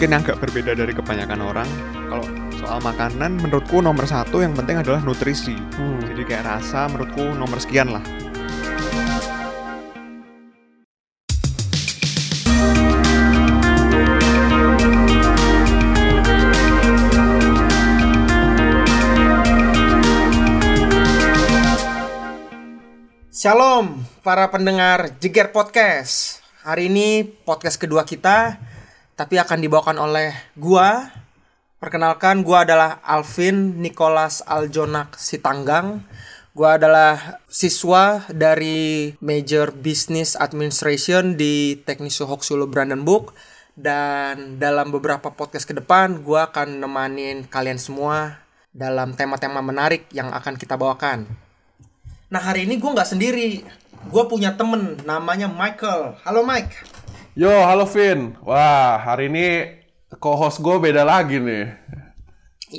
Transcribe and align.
mungkin 0.00 0.16
agak 0.16 0.40
berbeda 0.40 0.72
dari 0.72 0.96
kebanyakan 0.96 1.40
orang. 1.44 1.68
Kalau 2.08 2.24
soal 2.56 2.80
makanan, 2.80 3.36
menurutku 3.36 3.84
nomor 3.84 4.08
satu 4.08 4.40
yang 4.40 4.56
penting 4.56 4.80
adalah 4.80 5.04
nutrisi. 5.04 5.52
Hmm. 5.52 6.00
Jadi 6.00 6.24
kayak 6.24 6.48
rasa, 6.48 6.88
menurutku 6.88 7.20
nomor 7.36 7.60
sekian 7.60 7.92
lah. 7.92 8.00
Shalom 23.28 24.00
para 24.24 24.48
pendengar 24.48 25.12
Jeger 25.20 25.52
Podcast. 25.52 26.40
Hari 26.64 26.88
ini 26.88 27.28
podcast 27.44 27.76
kedua 27.76 28.08
kita 28.08 28.69
tapi 29.20 29.36
akan 29.36 29.60
dibawakan 29.60 30.00
oleh 30.00 30.32
gua. 30.56 31.12
Perkenalkan 31.76 32.40
gua 32.40 32.64
adalah 32.64 33.04
Alvin 33.04 33.84
Nicholas 33.84 34.40
Aljonak 34.48 35.20
Sitanggang. 35.20 36.08
Gua 36.56 36.80
adalah 36.80 37.36
siswa 37.44 38.24
dari 38.32 39.12
Major 39.20 39.76
Business 39.76 40.40
Administration 40.40 41.36
di 41.36 41.76
Teknik 41.84 42.16
Suhok 42.16 42.40
Solo 42.40 42.64
Brandenburg 42.64 43.36
dan 43.76 44.56
dalam 44.56 44.88
beberapa 44.88 45.28
podcast 45.36 45.68
ke 45.68 45.76
depan 45.76 46.24
gua 46.24 46.48
akan 46.48 46.80
nemanin 46.80 47.44
kalian 47.44 47.76
semua 47.76 48.40
dalam 48.72 49.12
tema-tema 49.12 49.60
menarik 49.60 50.08
yang 50.16 50.32
akan 50.32 50.56
kita 50.56 50.80
bawakan. 50.80 51.28
Nah 52.32 52.40
hari 52.40 52.64
ini 52.64 52.80
gue 52.80 52.88
nggak 52.88 53.10
sendiri, 53.10 53.66
gue 54.06 54.24
punya 54.30 54.54
temen 54.54 54.96
namanya 55.02 55.50
Michael. 55.50 56.16
Halo 56.22 56.46
Mike. 56.46 56.99
Yo, 57.40 57.48
halo 57.48 57.88
Vin. 57.88 58.36
Wah, 58.44 59.00
hari 59.00 59.32
ini 59.32 59.64
co-host 60.20 60.60
gue 60.60 60.76
beda 60.76 61.08
lagi 61.08 61.40
nih. 61.40 61.72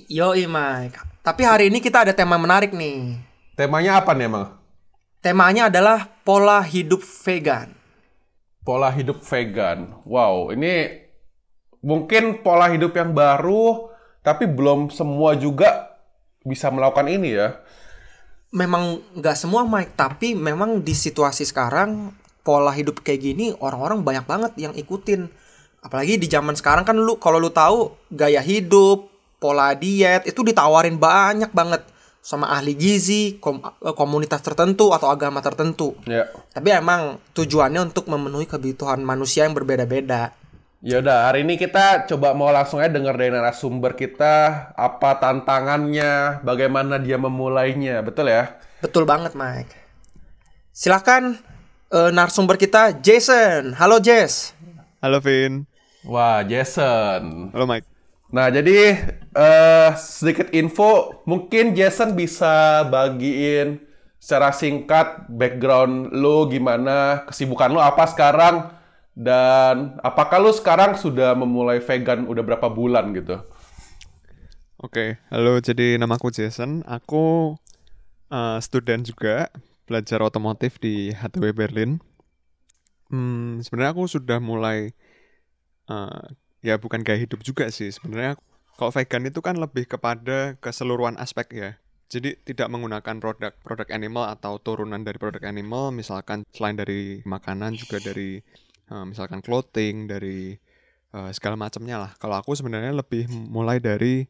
Yo 0.05 0.37
Mike. 0.37 1.01
Tapi 1.25 1.41
hari 1.49 1.73
ini 1.73 1.81
kita 1.81 2.05
ada 2.05 2.13
tema 2.13 2.37
menarik 2.37 2.69
nih. 2.69 3.17
Temanya 3.57 3.97
apa 3.97 4.13
nih 4.13 4.29
emang? 4.29 4.53
Temanya 5.17 5.73
adalah 5.73 6.05
pola 6.21 6.61
hidup 6.61 7.01
vegan. 7.01 7.73
Pola 8.61 8.93
hidup 8.93 9.25
vegan. 9.25 9.97
Wow, 10.05 10.53
ini 10.53 11.09
mungkin 11.81 12.45
pola 12.45 12.69
hidup 12.69 12.93
yang 12.93 13.17
baru, 13.17 13.89
tapi 14.21 14.45
belum 14.45 14.93
semua 14.93 15.33
juga 15.41 15.97
bisa 16.45 16.69
melakukan 16.69 17.09
ini 17.09 17.33
ya. 17.33 17.57
Memang 18.53 19.01
nggak 19.17 19.41
semua 19.41 19.65
Mike, 19.65 19.97
tapi 19.97 20.37
memang 20.37 20.85
di 20.85 20.93
situasi 20.93 21.49
sekarang 21.49 22.20
pola 22.41 22.73
hidup 22.73 23.01
kayak 23.05 23.21
gini 23.21 23.53
orang-orang 23.61 24.01
banyak 24.01 24.25
banget 24.25 24.51
yang 24.57 24.73
ikutin. 24.73 25.29
Apalagi 25.81 26.21
di 26.21 26.29
zaman 26.29 26.53
sekarang 26.53 26.85
kan 26.85 26.93
lu 26.93 27.17
kalau 27.17 27.41
lu 27.41 27.49
tahu 27.49 27.93
gaya 28.13 28.41
hidup, 28.41 29.09
pola 29.41 29.73
diet 29.73 30.29
itu 30.29 30.45
ditawarin 30.45 31.01
banyak 31.01 31.49
banget 31.49 31.81
sama 32.21 32.53
ahli 32.53 32.77
gizi, 32.77 33.41
kom- 33.41 33.65
eh, 33.65 33.95
komunitas 33.97 34.45
tertentu 34.45 34.93
atau 34.93 35.09
agama 35.09 35.41
tertentu. 35.41 35.97
Ya. 36.05 36.29
Tapi 36.53 36.69
emang 36.69 37.17
tujuannya 37.33 37.89
untuk 37.89 38.05
memenuhi 38.05 38.45
kebutuhan 38.45 39.01
manusia 39.01 39.49
yang 39.49 39.57
berbeda-beda. 39.57 40.37
Ya 40.81 40.97
udah, 40.97 41.29
hari 41.29 41.45
ini 41.45 41.61
kita 41.61 42.09
coba 42.09 42.33
mau 42.33 42.49
langsung 42.49 42.81
aja 42.81 42.89
dengar 42.89 43.13
dari 43.13 43.29
narasumber 43.29 43.93
kita 43.93 44.69
apa 44.73 45.17
tantangannya, 45.21 46.41
bagaimana 46.41 46.97
dia 46.97 47.21
memulainya, 47.21 48.01
betul 48.01 48.29
ya? 48.29 48.57
Betul 48.81 49.05
banget, 49.05 49.37
Mike. 49.37 49.77
Silahkan 50.73 51.37
eh, 51.91 52.09
narasumber 52.15 52.55
kita 52.55 52.95
Jason. 53.03 53.75
Halo 53.75 53.99
Jess. 53.99 54.55
Halo 55.03 55.19
Vin. 55.19 55.67
Wah, 56.07 56.41
Jason. 56.47 57.51
Halo 57.51 57.67
Mike. 57.67 57.85
Nah, 58.31 58.47
jadi 58.47 58.95
eh 59.35 59.91
sedikit 59.99 60.47
info, 60.55 61.19
mungkin 61.27 61.75
Jason 61.75 62.15
bisa 62.15 62.87
bagiin 62.87 63.83
secara 64.15 64.55
singkat 64.55 65.27
background 65.27 66.15
lo 66.15 66.47
gimana, 66.47 67.27
kesibukan 67.27 67.75
lo 67.75 67.83
apa 67.83 68.07
sekarang, 68.07 68.71
dan 69.11 69.99
apakah 69.99 70.39
lo 70.39 70.55
sekarang 70.55 70.95
sudah 70.95 71.35
memulai 71.35 71.83
vegan 71.83 72.23
udah 72.23 72.39
berapa 72.39 72.71
bulan 72.71 73.11
gitu? 73.11 73.35
Oke, 74.79 75.19
halo. 75.27 75.59
Jadi 75.59 75.99
namaku 75.99 76.31
Jason. 76.31 76.87
Aku 76.87 77.59
eh, 78.31 78.57
student 78.63 79.03
juga, 79.03 79.51
belajar 79.91 80.23
otomotif 80.23 80.79
di 80.79 81.11
HTW 81.11 81.51
Berlin. 81.51 81.99
Hmm, 83.11 83.59
sebenarnya 83.59 83.91
aku 83.91 84.07
sudah 84.07 84.39
mulai 84.39 84.95
eh, 85.91 86.23
ya 86.63 86.79
bukan 86.79 87.03
gaya 87.03 87.19
hidup 87.19 87.43
juga 87.43 87.67
sih. 87.67 87.91
Sebenarnya 87.91 88.39
kalau 88.79 88.95
vegan 88.95 89.27
itu 89.27 89.43
kan 89.43 89.59
lebih 89.59 89.83
kepada 89.83 90.55
keseluruhan 90.63 91.19
aspek 91.19 91.51
ya. 91.51 91.71
Jadi 92.07 92.39
tidak 92.47 92.71
menggunakan 92.71 93.19
produk 93.19 93.51
produk 93.59 93.87
animal 93.91 94.31
atau 94.31 94.63
turunan 94.63 95.03
dari 95.03 95.19
produk 95.19 95.43
animal, 95.43 95.91
misalkan 95.91 96.47
selain 96.55 96.79
dari 96.79 97.19
makanan 97.27 97.75
juga 97.75 97.99
dari 97.99 98.39
eh, 98.87 99.03
misalkan 99.03 99.43
clothing, 99.43 100.07
dari 100.07 100.55
eh, 101.11 101.29
segala 101.35 101.59
macamnya 101.59 102.07
lah. 102.07 102.11
Kalau 102.15 102.39
aku 102.39 102.55
sebenarnya 102.55 102.95
lebih 102.95 103.27
mulai 103.27 103.83
dari 103.83 104.23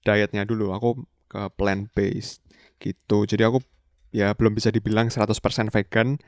dietnya 0.00 0.48
dulu. 0.48 0.72
Aku 0.72 1.04
ke 1.28 1.52
plant 1.52 1.92
based 1.92 2.40
gitu. 2.80 3.28
Jadi 3.28 3.44
aku 3.44 3.60
ya 4.10 4.34
belum 4.34 4.58
bisa 4.58 4.74
dibilang 4.74 5.10
100% 5.10 5.70
vegan 5.70 6.18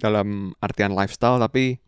dalam 0.00 0.52
artian 0.60 0.92
lifestyle 0.92 1.40
tapi 1.40 1.80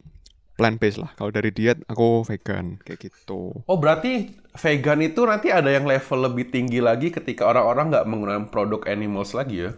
plant 0.57 0.77
based 0.79 1.01
lah. 1.01 1.11
Kalau 1.17 1.33
dari 1.33 1.51
diet 1.51 1.81
aku 1.89 2.23
vegan 2.29 2.79
kayak 2.85 3.09
gitu. 3.09 3.65
Oh, 3.65 3.79
berarti 3.81 4.37
vegan 4.55 5.01
itu 5.01 5.25
nanti 5.25 5.49
ada 5.49 5.73
yang 5.73 5.89
level 5.89 6.29
lebih 6.29 6.53
tinggi 6.53 6.79
lagi 6.79 7.09
ketika 7.09 7.49
orang-orang 7.49 7.93
nggak 7.93 8.07
menggunakan 8.09 8.45
produk 8.53 8.85
animals 8.89 9.33
lagi 9.33 9.69
ya? 9.69 9.73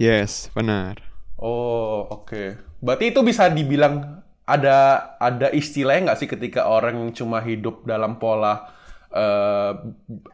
Yes, 0.00 0.48
benar. 0.54 1.02
Oh, 1.36 2.06
oke. 2.08 2.56
Berarti 2.80 3.12
itu 3.12 3.20
bisa 3.26 3.50
dibilang 3.50 4.22
ada 4.46 5.10
ada 5.18 5.50
istilahnya 5.50 6.12
nggak 6.12 6.20
sih 6.22 6.30
ketika 6.30 6.70
orang 6.70 7.02
yang 7.02 7.10
cuma 7.10 7.42
hidup 7.42 7.82
dalam 7.82 8.22
pola 8.22 8.72
eh, 9.10 9.72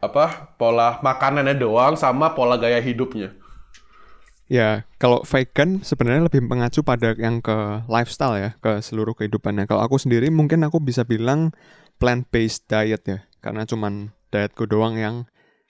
apa 0.05 0.53
pola 0.53 1.01
makanannya 1.01 1.57
doang 1.57 1.97
sama 1.97 2.37
pola 2.37 2.61
gaya 2.61 2.77
hidupnya? 2.77 3.33
Ya, 4.51 4.83
kalau 4.99 5.23
vegan 5.23 5.79
sebenarnya 5.81 6.27
lebih 6.27 6.43
mengacu 6.43 6.83
pada 6.83 7.15
yang 7.15 7.39
ke 7.39 7.87
lifestyle 7.87 8.35
ya, 8.35 8.51
ke 8.59 8.83
seluruh 8.83 9.15
kehidupannya. 9.15 9.65
Kalau 9.65 9.81
aku 9.81 9.95
sendiri 9.95 10.27
mungkin 10.27 10.67
aku 10.67 10.83
bisa 10.83 11.07
bilang 11.07 11.55
plant-based 11.97 12.67
diet 12.67 13.03
ya, 13.07 13.19
karena 13.39 13.63
cuman 13.63 14.11
dietku 14.29 14.67
doang 14.67 14.99
yang 14.99 15.15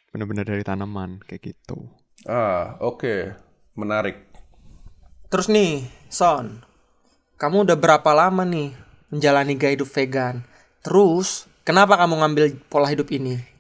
benar-benar 0.09 0.49
dari 0.49 0.65
tanaman 0.65 1.21
kayak 1.25 1.53
gitu. 1.53 1.89
Ah, 2.25 2.81
oke. 2.81 3.37
Menarik. 3.77 4.29
Terus 5.29 5.49
nih, 5.49 5.89
Son. 6.09 6.61
Kamu 7.37 7.65
udah 7.65 7.77
berapa 7.77 8.13
lama 8.13 8.45
nih 8.45 8.73
menjalani 9.09 9.53
gaya 9.57 9.73
hidup 9.77 9.89
vegan? 9.89 10.45
Terus, 10.85 11.49
kenapa 11.65 11.97
kamu 11.97 12.21
ngambil 12.21 12.45
pola 12.69 12.89
hidup 12.89 13.09
ini? 13.09 13.52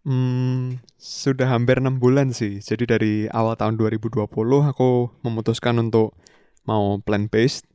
Hmm, 0.00 0.80
sudah 0.96 1.44
hampir 1.52 1.76
enam 1.76 2.00
bulan 2.00 2.32
sih. 2.32 2.64
Jadi 2.64 2.84
dari 2.88 3.12
awal 3.28 3.56
tahun 3.60 3.76
2020 3.76 4.24
aku 4.64 5.12
memutuskan 5.20 5.76
untuk 5.76 6.16
mau 6.64 6.96
plant 7.04 7.28
based. 7.28 7.68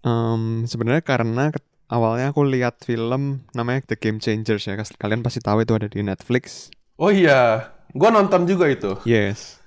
Em, 0.00 0.64
sebenarnya 0.64 1.04
karena 1.04 1.52
awalnya 1.92 2.32
aku 2.32 2.48
lihat 2.48 2.80
film 2.80 3.44
namanya 3.52 3.84
The 3.92 3.96
Game 4.00 4.24
Changers 4.24 4.64
ya. 4.64 4.74
Kalian 4.96 5.20
pasti 5.20 5.44
tahu 5.44 5.68
itu 5.68 5.76
ada 5.76 5.84
di 5.84 6.00
Netflix. 6.00 6.72
Oh 6.96 7.12
iya, 7.12 7.76
gua 7.92 8.08
nonton 8.08 8.48
juga 8.48 8.72
itu. 8.72 8.96
Yes. 9.04 9.60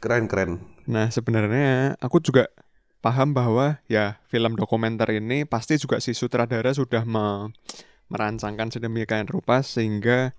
Keren-keren. 0.00 0.62
Nah, 0.88 1.12
sebenarnya 1.12 2.00
aku 2.00 2.22
juga 2.24 2.48
paham 3.04 3.36
bahwa 3.36 3.76
ya 3.92 4.16
film 4.32 4.56
dokumenter 4.56 5.20
ini 5.20 5.44
pasti 5.44 5.76
juga 5.76 6.00
si 6.00 6.16
sutradara 6.16 6.72
sudah 6.72 7.04
me- 7.04 7.52
merancangkan 8.08 8.72
sedemikian 8.72 9.28
rupa 9.28 9.60
sehingga 9.60 10.32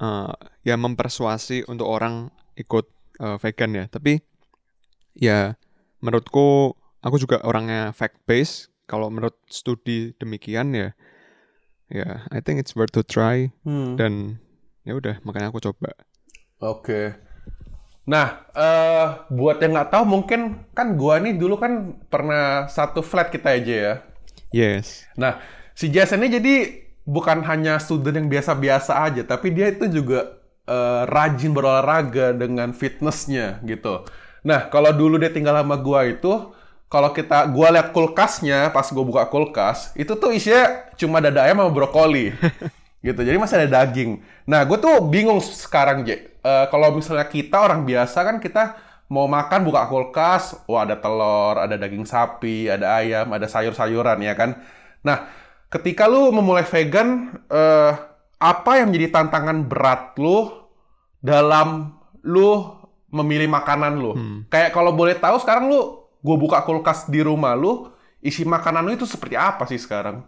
eh, 0.00 0.34
ya 0.64 0.74
mempersuasi 0.78 1.68
untuk 1.70 1.86
orang 1.86 2.30
ikut 2.54 2.86
eh, 3.20 3.36
vegan 3.38 3.72
ya. 3.74 3.84
Tapi 3.90 4.18
ya 5.14 5.54
menurutku 6.02 6.74
aku 7.00 7.16
juga 7.18 7.42
orangnya 7.44 7.94
fact 7.94 8.22
based. 8.26 8.70
Kalau 8.84 9.08
menurut 9.08 9.40
studi 9.48 10.12
demikian 10.20 10.76
ya 10.76 10.92
ya 11.88 12.24
I 12.28 12.44
think 12.44 12.60
it's 12.60 12.76
worth 12.76 12.92
to 12.96 13.04
try 13.04 13.48
Hmm. 13.64 13.96
dan 13.96 14.40
ya 14.84 14.96
udah 14.96 15.20
makanya 15.24 15.48
aku 15.48 15.60
coba. 15.64 15.96
Oke. 16.60 17.16
Nah, 18.04 18.44
eh 18.52 19.06
buat 19.32 19.56
yang 19.64 19.72
nggak 19.72 19.90
tahu 19.92 20.04
mungkin 20.04 20.68
kan 20.76 20.92
gua 21.00 21.16
nih 21.16 21.40
dulu 21.40 21.56
kan 21.56 21.96
pernah 22.12 22.68
satu 22.68 23.00
flat 23.00 23.32
kita 23.32 23.56
aja 23.56 23.74
ya. 23.74 23.94
Yes. 24.52 25.08
Nah, 25.16 25.40
si 25.72 25.88
Jason 25.88 26.20
ini 26.20 26.36
jadi 26.36 26.54
bukan 27.04 27.44
hanya 27.44 27.76
student 27.80 28.24
yang 28.24 28.28
biasa-biasa 28.28 29.04
aja, 29.04 29.22
tapi 29.24 29.52
dia 29.52 29.70
itu 29.72 29.88
juga 29.88 30.40
eh, 30.68 31.02
rajin 31.08 31.52
berolahraga 31.52 32.32
dengan 32.32 32.72
fitnessnya 32.72 33.60
gitu. 33.64 34.04
Nah, 34.44 34.68
kalau 34.68 34.92
dulu 34.92 35.16
dia 35.16 35.32
tinggal 35.32 35.56
sama 35.56 35.76
gua 35.80 36.04
itu, 36.04 36.52
kalau 36.88 37.10
kita 37.12 37.48
gua 37.48 37.72
lihat 37.72 37.92
kulkasnya 37.96 38.72
pas 38.72 38.86
gua 38.92 39.04
buka 39.04 39.24
kulkas 39.28 39.90
itu 39.96 40.12
tuh 40.14 40.30
isinya 40.30 40.92
cuma 40.94 41.18
dada 41.18 41.42
ayam 41.44 41.64
sama 41.64 41.72
brokoli 41.72 42.32
gitu. 43.06 43.20
Jadi 43.20 43.36
masih 43.36 43.56
ada 43.64 43.68
daging. 43.82 44.22
Nah 44.48 44.64
gue 44.64 44.78
tuh 44.80 45.04
bingung 45.04 45.40
sekarang 45.40 46.04
J. 46.08 46.24
Eh, 46.44 46.66
kalau 46.72 46.92
misalnya 46.96 47.28
kita 47.28 47.60
orang 47.60 47.84
biasa 47.84 48.18
kan 48.24 48.36
kita 48.40 48.76
mau 49.12 49.28
makan 49.28 49.68
buka 49.68 49.84
kulkas 49.88 50.56
wah 50.64 50.88
ada 50.88 50.96
telur 50.96 51.60
ada 51.60 51.76
daging 51.76 52.08
sapi 52.08 52.72
ada 52.72 52.96
ayam 53.00 53.28
ada 53.32 53.44
sayur-sayuran 53.44 54.20
ya 54.24 54.32
kan? 54.36 54.56
Nah 55.04 55.28
ketika 55.74 56.06
lu 56.06 56.30
memulai 56.30 56.62
vegan 56.62 57.34
eh, 57.50 57.92
apa 58.38 58.70
yang 58.78 58.94
menjadi 58.94 59.18
tantangan 59.18 59.66
berat 59.66 60.14
lu 60.22 60.50
dalam 61.18 61.98
lu 62.22 62.78
memilih 63.10 63.50
makanan 63.50 63.98
lu 63.98 64.12
kayak 64.46 64.70
kalau 64.70 64.94
boleh 64.94 65.18
tahu 65.18 65.38
sekarang 65.42 65.66
lu 65.66 66.06
gue 66.22 66.36
buka 66.38 66.62
kulkas 66.62 67.10
di 67.10 67.20
rumah 67.20 67.58
lu 67.58 67.90
isi 68.22 68.46
makanan 68.46 68.86
lu 68.86 68.94
itu 68.94 69.06
seperti 69.06 69.34
apa 69.34 69.66
sih 69.66 69.78
sekarang 69.80 70.22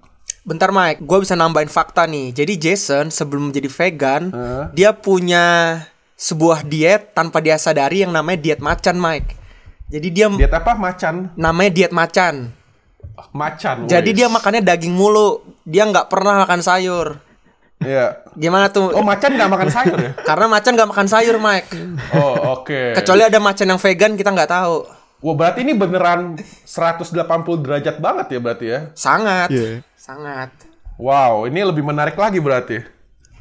Bentar 0.46 0.70
Mike, 0.70 1.02
gue 1.02 1.18
bisa 1.26 1.34
nambahin 1.34 1.66
fakta 1.66 2.06
nih. 2.06 2.30
Jadi 2.30 2.54
Jason 2.54 3.10
sebelum 3.10 3.50
menjadi 3.50 3.66
vegan, 3.66 4.30
Heeh. 4.30 4.64
dia 4.78 4.94
punya 4.94 5.82
sebuah 6.14 6.62
diet 6.62 7.18
tanpa 7.18 7.42
dia 7.42 7.58
sadari 7.58 8.06
yang 8.06 8.14
namanya 8.14 8.38
diet 8.38 8.62
macan 8.62 8.94
Mike. 8.94 9.34
Jadi 9.90 10.08
dia 10.14 10.30
diet 10.30 10.54
apa 10.54 10.78
macan 10.78 11.34
namanya 11.34 11.70
diet 11.74 11.90
macan. 11.90 12.54
Macan 13.32 13.88
Jadi 13.88 14.10
dia 14.12 14.26
makannya 14.28 14.62
daging 14.62 14.94
mulu. 14.94 15.42
Dia 15.66 15.88
nggak 15.88 16.08
pernah 16.08 16.42
makan 16.44 16.60
sayur. 16.62 17.18
Iya. 17.82 18.24
Gimana 18.32 18.72
tuh? 18.72 18.88
oh 18.88 19.04
macan 19.04 19.36
nggak 19.36 19.52
makan 19.52 19.68
sayur 19.68 19.98
ya 20.00 20.12
Karena 20.28 20.46
macan 20.48 20.72
nggak 20.80 20.90
makan 20.96 21.08
sayur 21.12 21.36
Mike. 21.36 21.68
oh 22.16 22.56
oke 22.56 22.96
Kecuali 22.96 23.22
ada 23.28 23.36
macan 23.36 23.68
yang 23.68 23.80
vegan 23.80 24.16
kita 24.16 24.32
nggak 24.32 24.48
tahu. 24.48 24.76
Wah 25.20 25.34
berarti 25.36 25.60
ini 25.60 25.76
beneran 25.76 26.40
180 26.64 27.12
derajat 27.60 27.96
banget 28.00 28.26
ya 28.32 28.38
berarti 28.40 28.66
ya 28.68 28.80
Sangat. 28.96 29.48
Iya. 29.52 29.84
Sangat. 29.96 30.52
Wow, 30.96 31.44
ini 31.44 31.60
lebih 31.60 31.84
menarik 31.84 32.16
lagi 32.16 32.40
berarti. 32.40 32.80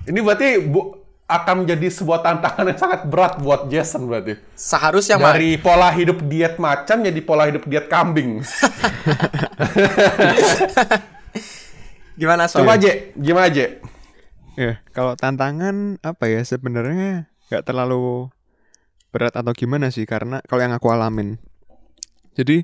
Ini 0.04 0.20
berarti 0.20 0.60
bu, 0.60 1.05
akan 1.26 1.66
menjadi 1.66 1.90
sebuah 1.90 2.22
tantangan 2.22 2.70
yang 2.70 2.78
sangat 2.78 3.02
berat 3.10 3.42
buat 3.42 3.66
Jason 3.66 4.06
berarti. 4.06 4.38
Seharusnya. 4.54 5.18
Dari 5.18 5.58
pola 5.58 5.90
hidup 5.90 6.22
diet 6.30 6.62
macan 6.62 7.02
jadi 7.02 7.20
pola 7.26 7.50
hidup 7.50 7.66
diet 7.66 7.90
kambing. 7.90 8.46
Gimana 12.22 12.48
Son? 12.48 12.64
Coba 12.64 12.80
J, 12.80 13.12
gimana 13.20 13.52
J? 13.52 13.84
Ya, 14.56 14.80
kalau 14.96 15.20
tantangan 15.20 16.00
apa 16.00 16.32
ya 16.32 16.40
sebenarnya 16.48 17.28
nggak 17.52 17.68
terlalu 17.68 18.32
berat 19.12 19.36
atau 19.36 19.52
gimana 19.52 19.92
sih 19.92 20.08
karena 20.08 20.40
kalau 20.48 20.64
yang 20.64 20.72
aku 20.72 20.88
alamin. 20.96 21.36
Jadi 22.40 22.64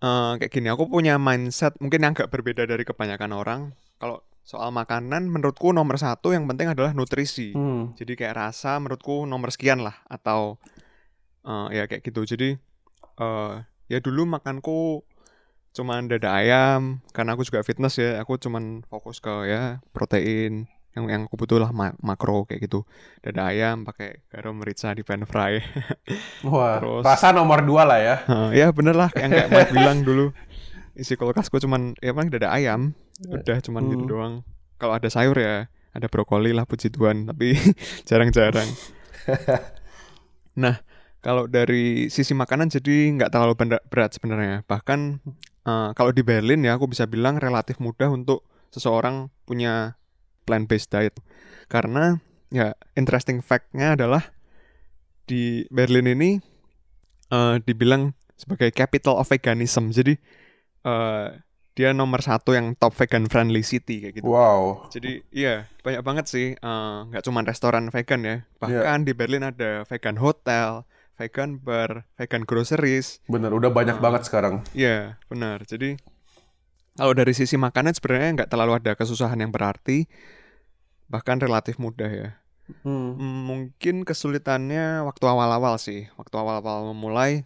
eh, 0.00 0.32
kayak 0.40 0.48
gini, 0.48 0.72
aku 0.72 0.88
punya 0.88 1.20
mindset 1.20 1.76
mungkin 1.76 2.08
yang 2.08 2.16
agak 2.16 2.32
berbeda 2.32 2.64
dari 2.64 2.88
kebanyakan 2.88 3.32
orang. 3.36 3.60
Kalau 4.00 4.24
soal 4.44 4.68
makanan, 4.70 5.26
menurutku 5.26 5.72
nomor 5.72 5.96
satu 5.96 6.30
yang 6.30 6.44
penting 6.44 6.68
adalah 6.68 6.92
nutrisi. 6.92 7.56
Hmm. 7.56 7.96
Jadi 7.96 8.12
kayak 8.14 8.36
rasa 8.36 8.76
menurutku 8.76 9.24
nomor 9.24 9.48
sekian 9.48 9.80
lah 9.80 9.96
atau 10.04 10.60
eh, 11.42 11.66
ya 11.72 11.84
kayak 11.88 12.04
gitu. 12.04 12.28
Jadi 12.28 12.48
eh 13.14 13.52
ya 13.88 13.98
dulu 13.98 14.28
makanku 14.28 15.00
cuman 15.74 16.06
dada 16.06 16.30
ayam 16.38 17.02
karena 17.10 17.34
aku 17.34 17.42
juga 17.42 17.64
fitness 17.64 17.96
ya. 17.96 18.20
Aku 18.20 18.36
cuman 18.36 18.84
fokus 18.86 19.18
ke 19.18 19.48
ya 19.48 19.80
protein 19.96 20.68
yang 20.94 21.10
yang 21.10 21.22
aku 21.26 21.34
butuh 21.34 21.58
lah 21.58 21.72
ma- 21.74 21.96
makro 22.04 22.44
kayak 22.44 22.68
gitu. 22.68 22.84
Dada 23.18 23.48
ayam 23.48 23.82
pakai 23.82 24.22
garam 24.28 24.60
merica 24.60 24.92
di 24.92 25.02
pan 25.02 25.24
fry. 25.24 25.58
Wah, 26.46 26.78
Terus- 26.78 27.02
rasa 27.02 27.32
nomor 27.32 27.64
dua 27.64 27.82
lah 27.82 27.98
ya. 27.98 28.16
Heeh, 28.28 28.60
ya 28.60 28.66
bener 28.70 28.92
lah 28.94 29.08
yang 29.16 29.32
kayak 29.32 29.48
Mike 29.50 29.72
bilang 29.80 30.04
dulu. 30.04 30.30
Isi 30.94 31.16
kulkasku 31.16 31.58
cuman 31.58 31.96
ya 31.98 32.12
paling 32.12 32.28
dada 32.30 32.52
ayam. 32.52 32.92
Udah 33.22 33.58
cuman 33.62 33.90
gitu 33.94 34.04
Hmm. 34.04 34.10
doang. 34.10 34.34
Kalau 34.78 34.94
ada 34.98 35.06
sayur 35.06 35.38
ya 35.38 35.70
ada 35.94 36.06
brokoli 36.10 36.50
lah 36.50 36.66
puji 36.66 36.90
Tuhan, 36.90 37.30
tapi 37.30 37.54
jarang-jarang. 38.08 38.66
nah, 40.62 40.82
kalau 41.22 41.46
dari 41.46 42.10
sisi 42.10 42.34
makanan 42.34 42.68
jadi 42.74 43.14
nggak 43.14 43.30
terlalu 43.30 43.54
berat 43.86 44.18
sebenarnya. 44.18 44.66
Bahkan 44.66 45.00
eh, 45.64 45.90
kalau 45.94 46.10
di 46.10 46.22
Berlin 46.26 46.66
ya 46.66 46.74
aku 46.74 46.90
bisa 46.90 47.06
bilang 47.06 47.38
relatif 47.38 47.78
mudah 47.78 48.10
untuk 48.10 48.42
seseorang 48.74 49.30
punya 49.46 49.94
plant-based 50.44 50.90
diet. 50.90 51.14
Karena 51.70 52.18
ya 52.50 52.74
interesting 52.98 53.40
fact-nya 53.40 53.94
adalah 53.94 54.34
di 55.24 55.64
Berlin 55.70 56.10
ini 56.10 56.30
eh, 57.30 57.56
dibilang 57.62 58.12
sebagai 58.34 58.74
capital 58.74 59.16
of 59.22 59.30
veganism. 59.30 59.94
Jadi 59.94 60.18
eh, 60.84 61.26
dia 61.74 61.90
nomor 61.90 62.22
satu 62.22 62.54
yang 62.54 62.78
top 62.78 62.94
vegan 62.94 63.26
friendly 63.26 63.66
city 63.66 63.98
kayak 63.98 64.22
gitu. 64.22 64.30
Wow. 64.30 64.86
Jadi 64.94 65.26
iya 65.34 65.66
banyak 65.82 66.02
banget 66.06 66.26
sih 66.30 66.46
eh, 66.54 66.98
nggak 67.10 67.22
cuma 67.26 67.42
restoran 67.42 67.90
vegan 67.90 68.22
ya. 68.22 68.36
Bahkan 68.62 69.02
di 69.02 69.12
Berlin 69.12 69.42
ada 69.42 69.82
vegan 69.82 70.14
hotel, 70.22 70.86
vegan 71.18 71.58
bar, 71.58 72.06
vegan 72.14 72.46
groceries. 72.46 73.18
Bener, 73.26 73.50
udah 73.50 73.74
banyak 73.74 73.98
banget 73.98 74.22
sekarang. 74.30 74.62
Iya 74.70 75.18
benar. 75.26 75.66
Jadi 75.66 75.98
kalau 76.94 77.10
dari 77.10 77.34
sisi 77.34 77.58
makanan 77.58 77.98
sebenarnya 77.98 78.42
nggak 78.42 78.50
terlalu 78.54 78.78
ada 78.78 78.94
kesusahan 78.94 79.42
yang 79.42 79.50
berarti. 79.50 80.06
Bahkan 81.10 81.42
relatif 81.42 81.76
mudah 81.82 82.08
ya. 82.08 82.30
Hmm, 82.80 83.18
Mungkin 83.44 84.08
kesulitannya 84.08 85.04
waktu 85.04 85.24
awal-awal 85.26 85.76
sih. 85.76 86.08
Waktu 86.16 86.32
awal-awal 86.38 86.94
memulai 86.94 87.44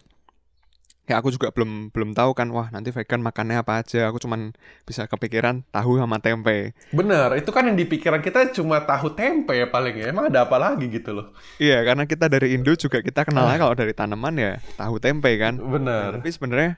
ya 1.09 1.17
aku 1.17 1.33
juga 1.33 1.49
belum 1.49 1.89
belum 1.89 2.13
tahu 2.13 2.37
kan 2.37 2.53
wah 2.53 2.69
nanti 2.69 2.93
vegan 2.93 3.25
makannya 3.25 3.65
apa 3.65 3.81
aja. 3.81 4.05
Aku 4.13 4.21
cuman 4.21 4.53
bisa 4.85 5.09
kepikiran 5.09 5.65
tahu 5.73 5.97
sama 5.97 6.21
tempe. 6.21 6.77
Bener, 6.93 7.33
itu 7.41 7.49
kan 7.49 7.65
yang 7.65 7.73
di 7.73 7.89
pikiran 7.89 8.21
kita 8.21 8.53
cuma 8.53 8.85
tahu 8.85 9.17
tempe 9.17 9.57
ya 9.57 9.65
paling 9.65 9.97
ya. 9.97 10.13
Emang 10.13 10.29
ada 10.29 10.45
apa 10.45 10.61
lagi 10.61 10.85
gitu 10.85 11.17
loh. 11.17 11.33
Iya, 11.57 11.81
karena 11.81 12.05
kita 12.05 12.29
dari 12.29 12.53
Indo 12.53 12.77
juga 12.77 13.01
kita 13.01 13.25
kenalnya 13.25 13.57
kalau 13.57 13.73
dari 13.73 13.97
tanaman 13.97 14.37
ya 14.37 14.61
tahu 14.77 15.01
tempe 15.01 15.33
kan. 15.41 15.57
Nah, 15.57 15.65
Bener. 15.73 16.09
tapi 16.21 16.29
sebenarnya 16.29 16.77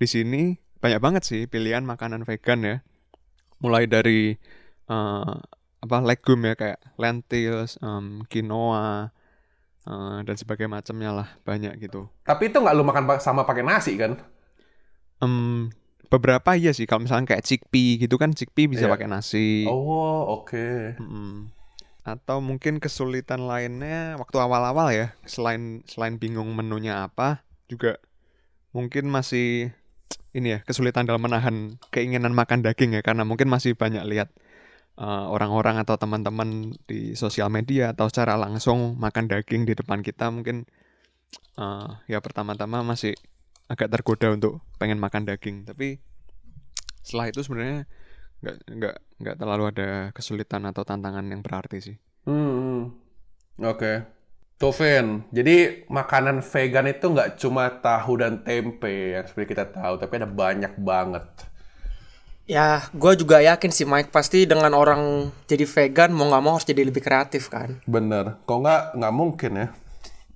di 0.00 0.08
sini 0.08 0.42
banyak 0.80 1.00
banget 1.04 1.22
sih 1.28 1.44
pilihan 1.44 1.84
makanan 1.84 2.24
vegan 2.24 2.64
ya. 2.64 2.76
Mulai 3.60 3.84
dari 3.84 4.32
eh, 4.88 5.34
apa 5.76 5.96
legume 6.00 6.50
ya 6.50 6.54
kayak 6.56 6.80
lentils, 6.96 7.76
em, 7.84 8.24
quinoa 8.26 9.12
eh, 9.86 10.18
dan 10.26 10.36
sebagainya 10.36 10.70
macamnya 10.82 11.10
lah 11.14 11.28
banyak 11.42 11.72
gitu. 11.80 12.10
Tapi 12.22 12.50
itu 12.50 12.58
nggak 12.58 12.74
lu 12.74 12.84
makan 12.84 13.04
sama 13.22 13.46
pakai 13.46 13.62
nasi 13.62 13.94
kan? 13.96 14.18
Em, 15.22 15.72
beberapa 16.12 16.54
iya 16.54 16.70
sih 16.76 16.84
kalau 16.84 17.08
misalnya 17.08 17.34
kayak 17.34 17.44
chickpea 17.46 18.04
gitu 18.04 18.20
kan 18.20 18.30
chickpea 18.36 18.68
bisa 18.68 18.84
Iya. 18.86 18.92
pakai 18.92 19.08
nasi. 19.08 19.64
Oh, 19.64 20.42
oke. 20.42 20.98
Mm-mm. 21.00 21.50
Atau 22.06 22.38
mungkin 22.38 22.78
kesulitan 22.78 23.42
lainnya 23.50 24.14
waktu 24.20 24.36
awal-awal 24.38 24.94
ya, 24.94 25.16
selain 25.26 25.82
selain 25.90 26.20
bingung 26.22 26.54
menunya 26.54 27.02
apa, 27.02 27.42
juga 27.66 27.98
mungkin 28.70 29.10
masih 29.10 29.72
ini 30.30 30.54
ya 30.54 30.58
kesulitan 30.62 31.08
dalam 31.08 31.18
menahan 31.24 31.80
keinginan 31.88 32.36
makan 32.36 32.60
daging 32.60 32.92
ya 32.94 33.00
karena 33.00 33.24
mungkin 33.24 33.48
masih 33.48 33.72
banyak 33.72 34.04
lihat 34.04 34.28
uh, 35.00 35.26
orang-orang 35.30 35.80
atau 35.80 35.96
teman-teman 35.96 36.74
di 36.84 37.16
sosial 37.16 37.48
media 37.48 37.92
atau 37.96 38.08
secara 38.08 38.36
langsung 38.36 38.96
makan 38.96 39.28
daging 39.30 39.64
di 39.64 39.76
depan 39.76 40.04
kita 40.04 40.28
mungkin 40.28 40.68
uh, 41.56 42.00
ya 42.10 42.20
pertama-tama 42.20 42.84
masih 42.84 43.16
agak 43.66 43.90
tergoda 43.92 44.32
untuk 44.32 44.62
pengen 44.78 45.00
makan 45.00 45.26
daging 45.26 45.66
tapi 45.66 45.98
setelah 47.02 47.30
itu 47.30 47.42
sebenarnya 47.42 47.86
nggak 48.42 48.56
nggak 48.68 48.96
nggak 49.22 49.36
terlalu 49.40 49.64
ada 49.72 49.90
kesulitan 50.12 50.68
atau 50.68 50.84
tantangan 50.84 51.24
yang 51.24 51.40
berarti 51.40 51.78
sih 51.80 51.96
Hmm, 52.26 52.54
hmm. 52.58 52.82
Oke. 53.70 54.02
Tuh, 54.58 54.74
Vin. 54.74 55.22
Jadi 55.30 55.86
makanan 55.86 56.42
vegan 56.42 56.90
itu 56.90 57.06
nggak 57.06 57.38
cuma 57.38 57.70
tahu 57.78 58.18
dan 58.18 58.42
tempe 58.42 59.14
yang 59.14 59.24
seperti 59.24 59.54
kita 59.54 59.70
tahu, 59.70 59.94
tapi 60.02 60.12
ada 60.18 60.26
banyak 60.26 60.74
banget. 60.82 61.24
Ya, 62.46 62.86
gue 62.94 63.12
juga 63.18 63.42
yakin 63.42 63.74
sih 63.74 63.82
Mike 63.82 64.14
pasti 64.14 64.46
dengan 64.46 64.70
orang 64.78 65.34
jadi 65.50 65.66
vegan 65.66 66.14
mau 66.14 66.30
nggak 66.30 66.42
mau 66.46 66.54
harus 66.54 66.62
jadi 66.62 66.86
lebih 66.86 67.02
kreatif 67.02 67.50
kan. 67.50 67.82
Bener. 67.90 68.38
Kok 68.46 68.58
nggak 68.62 68.82
nggak 68.94 69.14
mungkin 69.14 69.52
ya? 69.58 69.68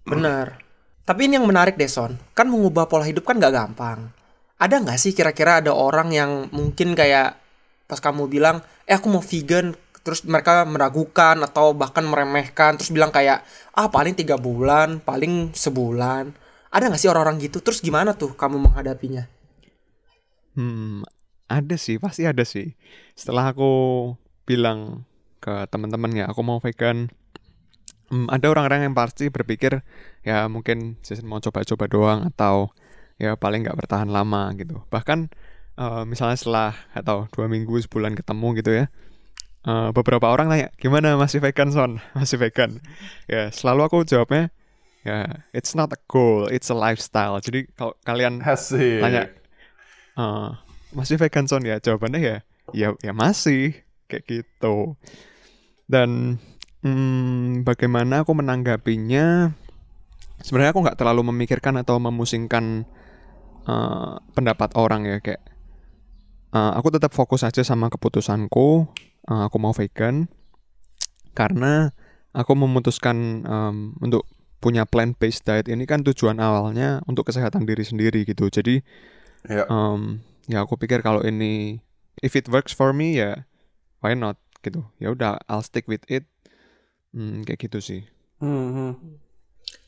Bener. 0.02 0.58
Tapi 1.06 1.30
ini 1.30 1.38
yang 1.38 1.46
menarik 1.46 1.78
deh 1.78 1.86
Son. 1.86 2.18
Kan 2.34 2.50
mengubah 2.50 2.90
pola 2.90 3.06
hidup 3.06 3.22
kan 3.22 3.38
nggak 3.38 3.54
gampang. 3.54 4.10
Ada 4.58 4.82
nggak 4.82 4.98
sih 4.98 5.14
kira-kira 5.14 5.62
ada 5.62 5.70
orang 5.70 6.10
yang 6.10 6.50
mungkin 6.50 6.98
kayak 6.98 7.38
pas 7.86 8.02
kamu 8.02 8.26
bilang, 8.26 8.58
eh 8.90 8.94
aku 8.98 9.06
mau 9.06 9.22
vegan, 9.22 9.74
terus 10.02 10.26
mereka 10.26 10.66
meragukan 10.66 11.38
atau 11.46 11.74
bahkan 11.74 12.02
meremehkan, 12.06 12.74
terus 12.78 12.90
bilang 12.90 13.10
kayak, 13.14 13.42
ah 13.74 13.86
paling 13.86 14.18
tiga 14.18 14.34
bulan, 14.34 14.98
paling 14.98 15.54
sebulan. 15.54 16.34
Ada 16.74 16.90
nggak 16.90 17.00
sih 17.02 17.10
orang-orang 17.10 17.38
gitu? 17.38 17.62
Terus 17.62 17.82
gimana 17.82 18.18
tuh 18.18 18.34
kamu 18.34 18.58
menghadapinya? 18.66 19.26
hmm 20.58 21.19
ada 21.50 21.74
sih 21.74 21.98
pasti 21.98 22.22
ada 22.24 22.46
sih. 22.46 22.78
Setelah 23.18 23.50
aku 23.50 23.70
bilang 24.46 25.02
ke 25.42 25.66
teman-teman 25.68 26.14
ya 26.14 26.24
aku 26.30 26.46
mau 26.46 26.62
vegan. 26.62 27.10
Hmm, 28.10 28.26
ada 28.30 28.50
orang-orang 28.50 28.90
yang 28.90 28.94
pasti 28.94 29.30
berpikir 29.30 29.82
ya 30.22 30.46
mungkin 30.46 30.98
Jason 31.02 31.26
mau 31.26 31.42
coba-coba 31.42 31.86
doang 31.90 32.20
atau 32.26 32.74
ya 33.18 33.34
paling 33.34 33.66
nggak 33.66 33.78
bertahan 33.78 34.10
lama 34.10 34.54
gitu. 34.54 34.82
Bahkan 34.90 35.30
uh, 35.78 36.02
misalnya 36.06 36.38
setelah 36.38 36.72
atau 36.94 37.26
dua 37.34 37.50
minggu 37.50 37.74
sebulan 37.82 38.14
ketemu 38.14 38.48
gitu 38.62 38.70
ya 38.70 38.86
uh, 39.66 39.90
beberapa 39.92 40.28
orang 40.30 40.48
nanya 40.48 40.68
gimana 40.80 41.16
masih 41.18 41.42
vegan 41.42 41.70
son? 41.72 41.92
Masih 42.16 42.40
vegan. 42.40 42.80
Ya 43.28 43.48
selalu 43.52 43.80
aku 43.88 43.98
jawabnya 44.06 44.52
ya 45.00 45.44
it's 45.56 45.72
not 45.72 45.88
a 45.92 46.00
goal 46.08 46.48
it's 46.48 46.68
a 46.72 46.76
lifestyle. 46.76 47.40
Jadi 47.40 47.68
kalau 47.74 47.96
kalian 48.04 48.44
Asik. 48.44 49.00
tanya 49.00 49.32
uh, 50.16 50.56
masih 50.96 51.16
vegan 51.20 51.46
son 51.46 51.64
ya? 51.66 51.78
Jawabannya 51.78 52.20
ya 52.20 52.36
ya 52.74 52.88
ya 53.02 53.12
masih. 53.14 53.74
Kayak 54.10 54.24
gitu. 54.26 54.98
Dan 55.86 56.38
hmm, 56.82 57.62
bagaimana 57.62 58.26
aku 58.26 58.34
menanggapinya? 58.34 59.54
Sebenarnya 60.40 60.72
aku 60.72 60.80
nggak 60.82 60.98
terlalu 60.98 61.30
memikirkan 61.30 61.78
atau 61.78 62.00
memusingkan 62.02 62.88
uh, 63.68 64.18
pendapat 64.34 64.74
orang 64.74 65.06
ya. 65.06 65.18
Kayak 65.22 65.42
uh, 66.54 66.74
aku 66.74 66.94
tetap 66.94 67.14
fokus 67.14 67.46
aja 67.46 67.62
sama 67.62 67.90
keputusanku 67.90 68.90
uh, 69.30 69.42
aku 69.46 69.56
mau 69.62 69.74
vegan 69.74 70.26
karena 71.34 71.94
aku 72.34 72.52
memutuskan 72.58 73.46
um, 73.46 73.76
untuk 74.02 74.26
punya 74.60 74.84
plant 74.84 75.16
based 75.16 75.48
diet 75.48 75.72
ini 75.72 75.88
kan 75.88 76.04
tujuan 76.04 76.36
awalnya 76.36 77.00
untuk 77.08 77.30
kesehatan 77.30 77.64
diri 77.64 77.86
sendiri 77.86 78.26
gitu. 78.28 78.50
Jadi 78.50 78.82
Ya. 79.48 79.64
um, 79.72 80.20
ya 80.50 80.66
aku 80.66 80.74
pikir 80.74 81.06
kalau 81.06 81.22
ini 81.22 81.78
if 82.18 82.34
it 82.34 82.50
works 82.50 82.74
for 82.74 82.90
me 82.90 83.14
ya 83.14 83.46
why 84.02 84.18
not 84.18 84.34
gitu 84.66 84.82
ya 84.98 85.14
udah 85.14 85.38
I'll 85.46 85.62
stick 85.62 85.86
with 85.86 86.02
it 86.10 86.26
hmm, 87.14 87.46
kayak 87.46 87.70
gitu 87.70 87.78
sih 87.78 88.02
Hmm, 88.40 88.68
hmm. 88.72 88.92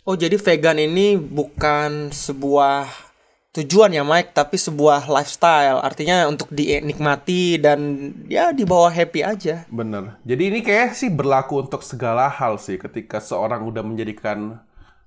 Oh 0.05 0.13
jadi 0.13 0.37
vegan 0.37 0.77
ini 0.77 1.17
bukan 1.17 2.13
sebuah 2.13 2.85
tujuan 3.57 3.97
ya 3.97 4.05
Mike, 4.05 4.37
tapi 4.37 4.61
sebuah 4.61 5.09
lifestyle. 5.09 5.81
Artinya 5.81 6.29
untuk 6.29 6.53
dinikmati 6.53 7.57
dan 7.57 8.13
ya 8.29 8.53
dibawa 8.53 8.93
happy 8.93 9.25
aja. 9.25 9.65
Bener. 9.73 10.21
Jadi 10.29 10.43
ini 10.53 10.61
kayak 10.61 10.93
sih 10.93 11.09
berlaku 11.09 11.65
untuk 11.65 11.81
segala 11.81 12.29
hal 12.29 12.61
sih. 12.61 12.77
Ketika 12.77 13.25
seorang 13.25 13.65
udah 13.65 13.81
menjadikan 13.81 14.61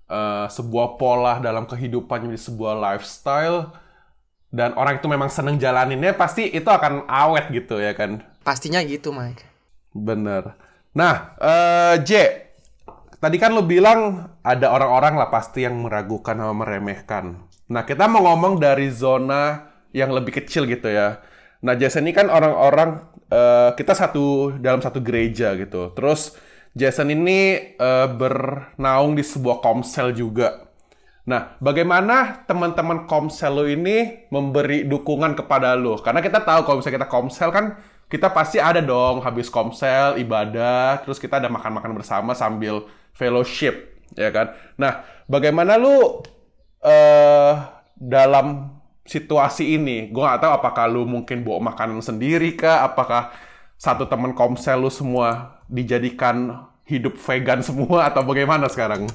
eh, 0.09 0.47
sebuah 0.49 0.97
pola 0.97 1.37
dalam 1.37 1.69
kehidupannya 1.69 2.33
menjadi 2.33 2.45
sebuah 2.49 2.73
lifestyle, 2.81 3.77
dan 4.55 4.71
orang 4.79 5.03
itu 5.03 5.11
memang 5.11 5.27
seneng 5.27 5.59
jalaninnya, 5.59 6.15
pasti 6.15 6.47
itu 6.47 6.71
akan 6.71 7.11
awet 7.11 7.51
gitu 7.51 7.75
ya 7.75 7.91
kan. 7.91 8.23
Pastinya 8.47 8.79
gitu 8.87 9.11
Mike. 9.11 9.43
Bener. 9.91 10.55
Nah, 10.95 11.35
eh 11.43 11.99
J, 11.99 12.11
tadi 13.19 13.35
kan 13.35 13.51
lu 13.51 13.67
bilang 13.67 14.31
ada 14.39 14.71
orang-orang 14.71 15.19
lah 15.19 15.27
pasti 15.27 15.67
yang 15.67 15.75
meragukan 15.83 16.39
sama 16.39 16.55
meremehkan. 16.55 17.35
Nah, 17.67 17.83
kita 17.83 18.07
mau 18.07 18.23
ngomong 18.23 18.55
dari 18.55 18.87
zona 18.87 19.75
yang 19.91 20.15
lebih 20.15 20.39
kecil 20.39 20.63
gitu 20.71 20.87
ya. 20.87 21.19
Nah, 21.59 21.75
Jason 21.75 22.07
ini 22.07 22.15
kan 22.15 22.31
orang-orang 22.31 23.11
eh, 23.27 23.75
kita 23.75 23.91
satu 23.91 24.55
dalam 24.55 24.79
satu 24.79 25.03
gereja 25.03 25.51
gitu. 25.59 25.91
Terus 25.91 26.39
Jason 26.71 27.11
ini 27.11 27.75
eh, 27.75 28.07
bernaung 28.07 29.19
di 29.19 29.23
sebuah 29.25 29.59
komsel 29.59 30.15
juga. 30.15 30.64
Nah, 31.25 31.57
bagaimana 31.57 32.45
teman-teman 32.45 33.09
komsel 33.09 33.57
lo 33.57 33.65
ini 33.65 34.29
memberi 34.29 34.85
dukungan 34.85 35.33
kepada 35.33 35.73
lo? 35.73 35.97
Karena 35.97 36.21
kita 36.21 36.45
tahu 36.45 36.61
kalau 36.61 36.77
misalnya 36.79 37.01
kita 37.01 37.09
komsel 37.09 37.49
kan 37.49 37.65
kita 38.05 38.29
pasti 38.29 38.61
ada 38.61 38.77
dong 38.85 39.25
habis 39.25 39.49
komsel, 39.49 40.21
ibadah, 40.21 41.01
terus 41.01 41.17
kita 41.17 41.41
ada 41.41 41.49
makan-makan 41.49 41.97
bersama 41.97 42.37
sambil 42.37 42.85
fellowship, 43.17 44.05
ya 44.13 44.29
kan? 44.29 44.53
Nah, 44.77 45.01
bagaimana 45.25 45.81
lu 45.81 46.21
eh 46.85 47.53
dalam 47.97 48.77
situasi 49.01 49.81
ini? 49.81 50.13
Gue 50.13 50.21
nggak 50.21 50.45
tahu 50.45 50.51
apakah 50.61 50.85
lu 50.85 51.09
mungkin 51.09 51.41
bawa 51.41 51.73
makanan 51.73 52.05
sendiri 52.05 52.53
kah? 52.53 52.85
Apakah 52.85 53.33
satu 53.81 54.05
teman 54.05 54.37
komsel 54.37 54.85
lu 54.85 54.93
semua 54.93 55.57
dijadikan 55.65 56.69
hidup 56.85 57.17
vegan 57.17 57.65
semua 57.65 58.13
atau 58.13 58.21
bagaimana 58.21 58.69
sekarang? 58.69 59.09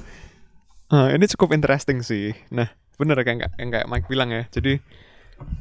Ah, 0.91 1.07
ini 1.15 1.23
cukup 1.31 1.55
interesting 1.55 2.03
sih. 2.03 2.35
Nah, 2.51 2.67
bener 2.99 3.15
kayak 3.23 3.55
yang 3.55 3.69
kayak 3.71 3.87
Mike 3.87 4.11
bilang 4.11 4.29
ya. 4.29 4.43
Jadi 4.51 4.75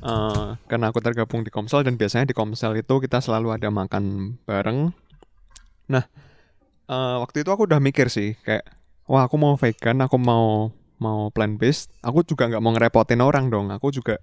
eh, 0.03 0.47
karena 0.67 0.91
aku 0.91 0.99
tergabung 0.99 1.47
di 1.47 1.55
Komsel 1.55 1.87
dan 1.87 1.95
biasanya 1.95 2.27
di 2.27 2.35
Komsel 2.35 2.75
itu 2.75 2.95
kita 2.99 3.23
selalu 3.23 3.55
ada 3.55 3.71
makan 3.71 4.37
bareng. 4.43 4.91
Nah, 5.87 6.05
eh, 6.91 7.17
waktu 7.23 7.47
itu 7.47 7.51
aku 7.55 7.71
udah 7.71 7.79
mikir 7.79 8.11
sih 8.11 8.35
kayak, 8.43 8.67
wah 9.07 9.31
aku 9.31 9.39
mau 9.39 9.55
vegan, 9.55 10.03
aku 10.03 10.19
mau 10.19 10.75
mau 10.99 11.31
plant 11.31 11.57
based. 11.57 11.95
Aku 12.03 12.27
juga 12.27 12.51
nggak 12.51 12.63
mau 12.63 12.75
ngerepotin 12.75 13.23
orang 13.23 13.49
dong. 13.55 13.71
Aku 13.71 13.95
juga 13.95 14.19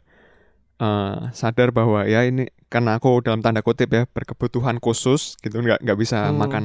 eh, 0.77 1.19
sadar 1.31 1.71
bahwa 1.71 2.03
ya 2.03 2.27
ini 2.27 2.51
karena 2.67 2.99
aku 2.99 3.23
dalam 3.23 3.39
tanda 3.39 3.63
kutip 3.63 3.89
ya 3.95 4.03
berkebutuhan 4.11 4.83
khusus 4.83 5.39
gitu 5.39 5.63
nggak 5.63 5.79
nggak 5.87 5.97
bisa 5.97 6.29
Hmm. 6.29 6.37
makan 6.37 6.63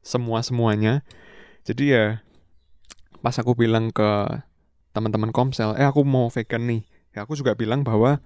semua 0.00 0.40
semuanya. 0.40 1.04
Jadi 1.62 1.92
ya 1.94 2.24
pas 3.22 3.34
aku 3.38 3.54
bilang 3.54 3.94
ke 3.94 4.10
teman-teman 4.92 5.32
komsel, 5.32 5.72
eh 5.80 5.86
aku 5.86 6.04
mau 6.04 6.28
vegan 6.28 6.62
nih, 6.68 6.82
ya 7.16 7.24
aku 7.24 7.32
juga 7.38 7.56
bilang 7.56 7.80
bahwa 7.86 8.20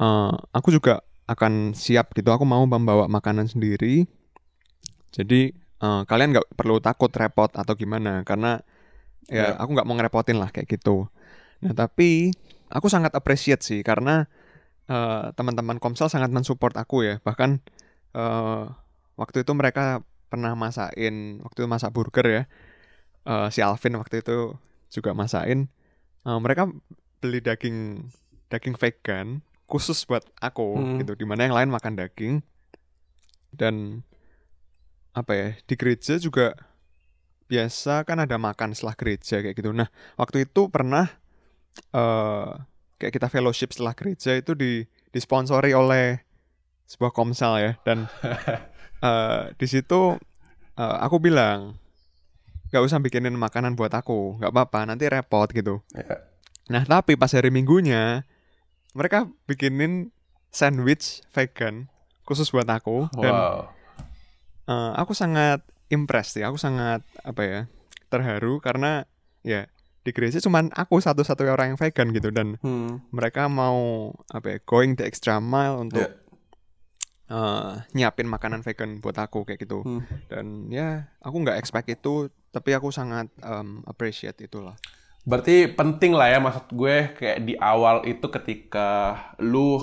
eh, 0.00 0.34
aku 0.56 0.68
juga 0.74 1.02
akan 1.26 1.74
siap 1.74 2.14
gitu, 2.16 2.30
aku 2.30 2.46
mau 2.46 2.62
membawa 2.64 3.10
makanan 3.10 3.50
sendiri. 3.50 4.06
Jadi 5.14 5.40
eh, 5.56 6.02
kalian 6.08 6.30
nggak 6.36 6.48
perlu 6.56 6.78
takut 6.82 7.10
repot 7.12 7.50
atau 7.52 7.74
gimana, 7.76 8.22
karena 8.26 8.60
ya 9.30 9.54
Ya. 9.54 9.58
aku 9.58 9.74
nggak 9.74 9.86
mau 9.88 9.96
ngerepotin 9.98 10.38
lah 10.38 10.50
kayak 10.54 10.68
gitu. 10.78 11.10
Nah 11.64 11.72
tapi 11.74 12.30
aku 12.70 12.86
sangat 12.92 13.12
appreciate 13.18 13.62
sih 13.64 13.80
karena 13.86 14.26
eh, 14.90 15.24
teman-teman 15.36 15.78
komsel 15.82 16.08
sangat 16.12 16.30
mensupport 16.34 16.74
aku 16.78 17.06
ya, 17.06 17.14
bahkan 17.26 17.60
eh, 18.16 18.64
waktu 19.20 19.42
itu 19.46 19.52
mereka 19.56 20.04
pernah 20.30 20.54
masakin, 20.58 21.40
waktu 21.46 21.58
itu 21.64 21.68
masak 21.70 21.92
burger 21.94 22.26
ya 22.28 22.42
eh, 23.26 23.48
si 23.50 23.60
Alvin 23.60 23.98
waktu 23.98 24.22
itu 24.22 24.54
juga 24.88 25.10
masakin. 25.12 25.66
Eh, 26.22 26.38
mereka 26.38 26.70
beli 27.18 27.42
daging 27.42 28.06
daging 28.46 28.78
vegan 28.78 29.42
khusus 29.66 30.06
buat 30.06 30.22
aku 30.38 30.78
Hmm. 30.78 30.98
gitu. 31.02 31.18
Di 31.18 31.26
mana 31.26 31.50
yang 31.50 31.56
lain 31.58 31.70
makan 31.70 31.98
daging. 31.98 32.34
Dan 33.50 34.06
apa 35.16 35.32
ya 35.32 35.48
di 35.64 35.74
gereja 35.74 36.20
juga 36.20 36.52
biasa 37.46 38.04
kan 38.04 38.20
ada 38.20 38.36
makan 38.36 38.74
setelah 38.76 38.94
gereja 38.94 39.40
kayak 39.40 39.56
gitu. 39.56 39.70
Nah 39.72 39.88
waktu 40.14 40.44
itu 40.44 40.68
pernah 40.68 41.08
eh 41.92 42.48
kayak 42.96 43.12
kita 43.12 43.28
fellowship 43.28 43.72
setelah 43.72 43.92
gereja 43.92 44.36
itu 44.36 44.52
di 44.52 44.84
disponsori 45.12 45.72
oleh 45.72 46.20
sebuah 46.84 47.10
komsel 47.10 47.56
ya. 47.58 47.72
Dan 47.80 48.04
eh 49.06 49.42
di 49.56 49.66
situ 49.66 50.20
eh, 50.76 50.96
aku 51.00 51.16
bilang 51.16 51.80
nggak 52.68 52.82
usah 52.82 52.98
bikinin 52.98 53.32
makanan 53.32 53.74
buat 53.74 53.90
aku 53.90 54.36
nggak 54.36 54.50
apa-apa 54.50 54.80
nanti 54.86 55.06
repot 55.06 55.46
gitu 55.48 55.80
Ya. 55.92 56.26
nah 56.66 56.82
tapi 56.82 57.14
pas 57.14 57.30
hari 57.30 57.48
minggunya 57.48 58.26
mereka 58.92 59.18
bikinin 59.44 60.10
sandwich 60.48 61.22
vegan 61.30 61.86
khusus 62.22 62.48
buat 62.48 62.66
aku 62.66 63.06
dan 63.14 63.34
Wow. 63.34 63.58
eh, 64.66 64.92
aku 64.96 65.12
sangat 65.12 65.62
impress 65.88 66.34
sih 66.34 66.42
aku 66.42 66.56
sangat 66.56 67.04
apa 67.20 67.42
ya 67.42 67.60
terharu 68.06 68.58
karena 68.58 69.06
ya 69.40 69.70
di 70.02 70.10
gereja 70.10 70.38
cuman 70.38 70.70
aku 70.70 70.98
satu-satunya 70.98 71.50
orang 71.50 71.74
yang 71.74 71.78
vegan 71.78 72.10
gitu 72.10 72.30
dan 72.30 72.58
Hmm. 72.58 73.02
mereka 73.10 73.46
mau 73.46 74.10
apa 74.28 74.46
ya 74.48 74.58
going 74.60 74.94
the 74.94 75.02
extra 75.02 75.38
mile 75.38 75.78
untuk 75.80 76.02
Ya. 76.02 76.10
Eh, 77.28 77.72
nyiapin 77.92 78.26
makanan 78.26 78.62
vegan 78.62 78.98
buat 78.98 79.16
aku 79.16 79.42
kayak 79.44 79.60
gitu 79.62 79.82
Hmm. 79.82 80.02
dan 80.30 80.46
ya 80.68 81.10
aku 81.20 81.36
nggak 81.42 81.58
expect 81.58 81.88
itu 81.90 82.28
tapi 82.50 82.72
aku 82.72 82.88
sangat 82.90 83.28
em, 83.42 83.82
appreciate 83.84 84.38
itulah 84.40 84.76
Berarti 85.26 85.66
penting 85.66 86.14
lah 86.14 86.30
ya 86.30 86.38
maksud 86.38 86.70
gue 86.70 87.10
kayak 87.18 87.38
di 87.42 87.58
awal 87.58 88.06
itu 88.06 88.30
ketika 88.30 89.18
lu 89.42 89.82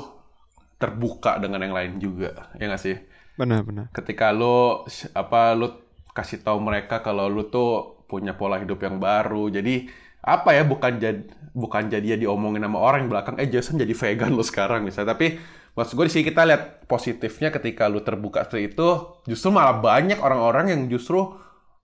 terbuka 0.79 1.39
dengan 1.39 1.63
yang 1.63 1.75
lain 1.75 1.91
juga, 1.99 2.51
ya 2.55 2.67
nggak 2.67 2.79
sih? 2.81 2.95
benar-benar 3.33 3.89
Ketika 3.91 4.29
lu 4.29 4.85
apa 5.11 5.57
lu 5.57 5.67
kasih 6.13 6.45
tahu 6.45 6.61
mereka 6.61 7.01
kalau 7.01 7.25
lu 7.27 7.49
tuh 7.49 7.99
punya 8.05 8.37
pola 8.37 8.55
hidup 8.55 8.79
yang 8.79 9.01
baru. 9.01 9.49
Jadi 9.49 9.89
apa 10.23 10.55
ya 10.55 10.63
bukan 10.63 10.95
jadi 10.95 11.21
bukan 11.51 11.91
jadi 11.91 12.15
ya 12.15 12.17
diomongin 12.23 12.63
sama 12.63 12.79
orang 12.79 13.03
yang 13.03 13.11
belakang 13.11 13.35
eh 13.35 13.49
Jason 13.49 13.75
jadi 13.75 13.91
vegan 13.91 14.31
lu 14.31 14.45
sekarang 14.45 14.85
misalnya. 14.85 15.11
Tapi 15.17 15.39
maksud 15.73 15.93
gue 15.93 16.05
di 16.05 16.13
sini 16.13 16.23
kita 16.23 16.41
lihat 16.43 16.63
positifnya 16.85 17.49
ketika 17.49 17.85
lu 17.85 17.99
terbuka 17.99 18.45
seperti 18.45 18.71
itu 18.71 18.87
justru 19.25 19.49
malah 19.49 19.73
banyak 19.75 20.17
orang-orang 20.17 20.69
yang 20.69 20.81
justru 20.85 21.33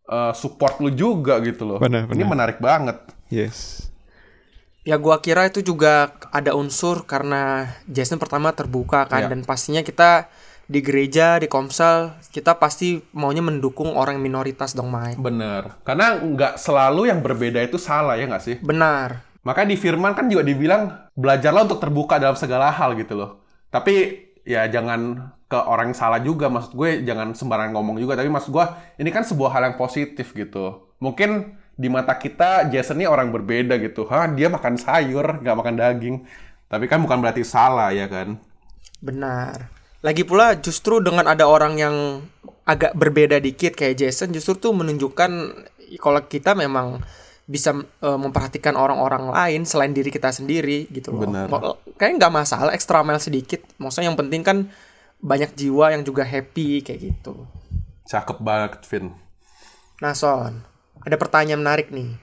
eh, 0.06 0.34
support 0.34 0.78
lu 0.78 0.90
juga 0.90 1.38
gitu 1.40 1.66
loh. 1.66 1.78
Benar, 1.78 2.06
Ini 2.08 2.18
benar. 2.18 2.30
menarik 2.30 2.58
banget. 2.60 2.98
yes 3.30 3.86
Ya 4.82 4.96
gua 4.98 5.20
kira 5.20 5.46
itu 5.46 5.62
juga 5.62 6.16
ada 6.32 6.56
unsur 6.56 7.04
karena 7.06 7.68
Jason 7.86 8.18
pertama 8.18 8.50
terbuka 8.52 9.06
kan 9.06 9.26
Ya. 9.26 9.30
dan 9.30 9.44
pastinya 9.44 9.84
kita 9.84 10.32
di 10.66 10.80
gereja 10.80 11.38
di 11.38 11.46
komsel 11.46 12.14
kita 12.30 12.58
pasti 12.58 13.02
maunya 13.12 13.42
mendukung 13.42 13.94
orang 13.94 14.18
minoritas 14.18 14.74
dong 14.74 14.90
Mike. 14.90 15.18
Bener. 15.18 15.78
Karena 15.84 16.18
nggak 16.18 16.58
selalu 16.58 17.10
yang 17.10 17.20
berbeda 17.22 17.60
itu 17.60 17.78
salah 17.78 18.16
ya 18.16 18.26
nggak 18.26 18.42
sih? 18.42 18.56
Benar. 18.62 19.26
Maka 19.42 19.66
di 19.66 19.76
firman 19.76 20.14
kan 20.14 20.26
juga 20.26 20.42
dibilang 20.42 21.10
belajarlah 21.14 21.66
untuk 21.66 21.82
terbuka 21.82 22.18
dalam 22.18 22.38
segala 22.38 22.70
hal 22.70 22.94
gitu 22.96 23.14
loh. 23.14 23.46
Tapi 23.70 23.96
ya 24.46 24.66
jangan 24.66 25.32
ke 25.50 25.58
orang 25.58 25.94
yang 25.94 25.98
salah 25.98 26.22
juga. 26.22 26.50
Maksud 26.50 26.74
gue 26.78 26.90
jangan 27.06 27.34
sembarangan 27.34 27.74
ngomong 27.74 27.98
juga. 27.98 28.18
Tapi 28.18 28.30
maksud 28.30 28.54
gue 28.54 28.66
ini 29.02 29.10
kan 29.10 29.26
sebuah 29.26 29.50
hal 29.54 29.74
yang 29.74 29.78
positif 29.78 30.34
gitu. 30.34 30.94
Mungkin 31.02 31.58
di 31.80 31.88
mata 31.88 32.18
kita 32.20 32.68
Jason 32.68 33.00
ini 33.00 33.08
orang 33.08 33.32
berbeda 33.32 33.80
gitu. 33.80 34.04
Hah, 34.12 34.28
dia 34.30 34.52
makan 34.52 34.76
sayur 34.76 35.40
nggak 35.42 35.58
makan 35.58 35.76
daging. 35.80 36.16
Tapi 36.70 36.86
kan 36.86 37.02
bukan 37.02 37.18
berarti 37.24 37.42
salah 37.42 37.90
ya 37.90 38.06
kan? 38.06 38.38
Benar. 39.02 39.72
Lagi 40.06 40.24
pula 40.24 40.56
justru 40.60 41.02
dengan 41.04 41.28
ada 41.28 41.48
orang 41.48 41.76
yang 41.80 41.96
agak 42.64 42.94
berbeda 42.94 43.42
dikit 43.42 43.74
kayak 43.74 43.98
Jason 43.98 44.30
justru 44.30 44.70
tuh 44.70 44.74
menunjukkan 44.78 45.32
kalau 45.98 46.22
kita 46.30 46.54
memang 46.54 47.02
bisa 47.50 47.74
eh, 47.82 48.20
memperhatikan 48.22 48.78
orang-orang 48.78 49.34
lain 49.34 49.66
selain 49.66 49.90
diri 49.90 50.14
kita 50.14 50.30
sendiri 50.30 50.86
gitu 50.94 51.10
loh. 51.10 51.26
Benar. 51.26 51.50
Kayaknya 51.98 52.16
nggak 52.22 52.34
masalah 52.46 52.72
extra 52.78 53.02
mile 53.02 53.18
sedikit. 53.18 53.66
Maksudnya 53.82 54.14
yang 54.14 54.20
penting 54.22 54.46
kan 54.46 54.70
banyak 55.20 55.58
jiwa 55.58 55.92
yang 55.98 56.06
juga 56.06 56.22
happy 56.24 56.86
kayak 56.86 57.00
gitu. 57.12 57.50
cakep 58.10 58.42
banget 58.42 58.82
Vin 58.90 59.14
Nah 60.02 60.18
Son, 60.18 60.66
ada 61.04 61.16
pertanyaan 61.20 61.62
menarik 61.62 61.94
nih. 61.94 62.16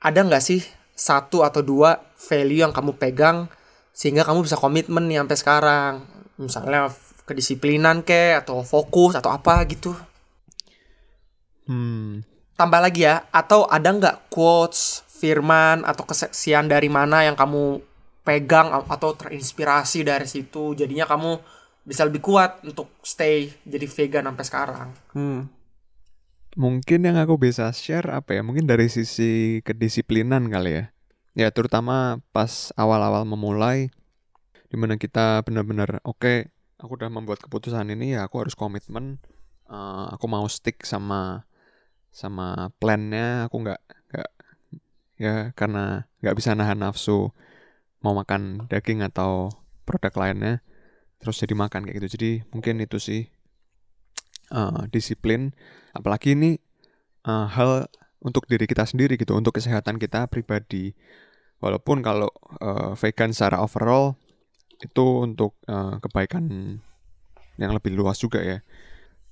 Ada 0.00 0.24
nggak 0.24 0.44
sih 0.44 0.62
satu 0.94 1.42
atau 1.42 1.60
dua 1.60 1.98
value 2.16 2.62
yang 2.62 2.70
kamu 2.70 2.94
pegang 2.96 3.50
sehingga 3.90 4.22
kamu 4.22 4.46
bisa 4.46 4.56
komitmen 4.56 5.10
nih 5.10 5.20
sampai 5.20 5.36
sekarang? 5.36 5.92
Misalnya 6.38 6.88
kedisiplinan 7.26 8.06
ke 8.06 8.38
atau 8.38 8.62
fokus 8.62 9.18
atau 9.18 9.34
apa 9.34 9.64
gitu. 9.66 9.92
Hmm, 11.64 12.22
Tambah 12.54 12.80
lagi 12.80 13.02
ya, 13.02 13.26
atau 13.34 13.66
ada 13.66 13.90
nggak 13.90 14.30
quotes, 14.30 15.04
firman 15.24 15.86
atau 15.88 16.04
kesaksian 16.04 16.68
dari 16.68 16.92
mana 16.92 17.24
yang 17.24 17.32
kamu 17.32 17.80
pegang 18.26 18.68
atau 18.72 19.16
terinspirasi 19.16 20.04
dari 20.04 20.28
situ 20.28 20.76
jadinya 20.76 21.08
kamu 21.08 21.40
bisa 21.84 22.04
lebih 22.04 22.24
kuat 22.24 22.64
untuk 22.64 22.92
stay 23.04 23.52
jadi 23.64 23.86
vegan 23.88 24.24
sampai 24.28 24.44
sekarang. 24.44 24.88
hmm. 25.12 25.40
mungkin 26.56 27.00
yang 27.04 27.20
aku 27.20 27.36
bisa 27.40 27.68
share 27.72 28.08
apa 28.12 28.36
ya? 28.36 28.42
Mungkin 28.44 28.64
dari 28.68 28.88
sisi 28.88 29.60
kedisiplinan 29.64 30.48
kali 30.48 30.72
ya. 30.72 30.84
Ya, 31.34 31.48
terutama 31.50 32.22
pas 32.30 32.70
awal-awal 32.78 33.26
memulai 33.26 33.90
di 34.70 34.76
mana 34.78 34.94
kita 34.96 35.42
benar-benar 35.42 35.98
oke, 36.06 36.48
aku 36.78 36.92
udah 36.94 37.10
membuat 37.10 37.42
keputusan 37.42 37.90
ini 37.90 38.16
ya 38.16 38.26
aku 38.28 38.44
harus 38.44 38.56
komitmen. 38.56 39.20
eh, 39.64 40.06
aku 40.12 40.28
mau 40.28 40.44
stick 40.46 40.84
sama 40.84 41.48
sama 42.14 42.70
plannya. 42.78 43.50
Aku 43.50 43.58
nggak 43.66 43.80
nggak 44.14 44.30
ya 45.18 45.34
karena 45.58 46.06
nggak 46.22 46.36
bisa 46.38 46.54
nahan 46.54 46.78
nafsu 46.78 47.34
mau 47.98 48.14
makan 48.14 48.70
daging 48.70 49.02
atau 49.02 49.50
produk 49.82 50.14
lainnya 50.14 50.62
terus 51.18 51.42
jadi 51.42 51.58
makan 51.58 51.84
kayak 51.84 51.98
gitu. 51.98 52.08
Jadi 52.14 52.30
mungkin 52.54 52.78
itu 52.78 53.02
sih 53.02 53.26
eh, 54.54 54.82
disiplin 54.94 55.50
apalagi 55.90 56.38
ini 56.38 56.54
eh, 57.26 57.46
hal 57.50 57.90
untuk 58.22 58.46
diri 58.46 58.64
kita 58.70 58.86
sendiri 58.86 59.18
gitu 59.18 59.34
untuk 59.34 59.58
kesehatan 59.58 59.98
kita 59.98 60.30
pribadi 60.30 60.94
walaupun 61.58 62.00
kalau 62.06 62.30
eh, 62.62 62.94
vegan 62.94 63.34
secara 63.34 63.58
overall 63.58 64.14
itu 64.78 65.26
untuk 65.26 65.58
eh, 65.66 65.98
kebaikan 65.98 66.78
yang 67.58 67.70
lebih 67.74 67.94
luas 67.94 68.18
juga 68.18 68.42
ya 68.42 68.58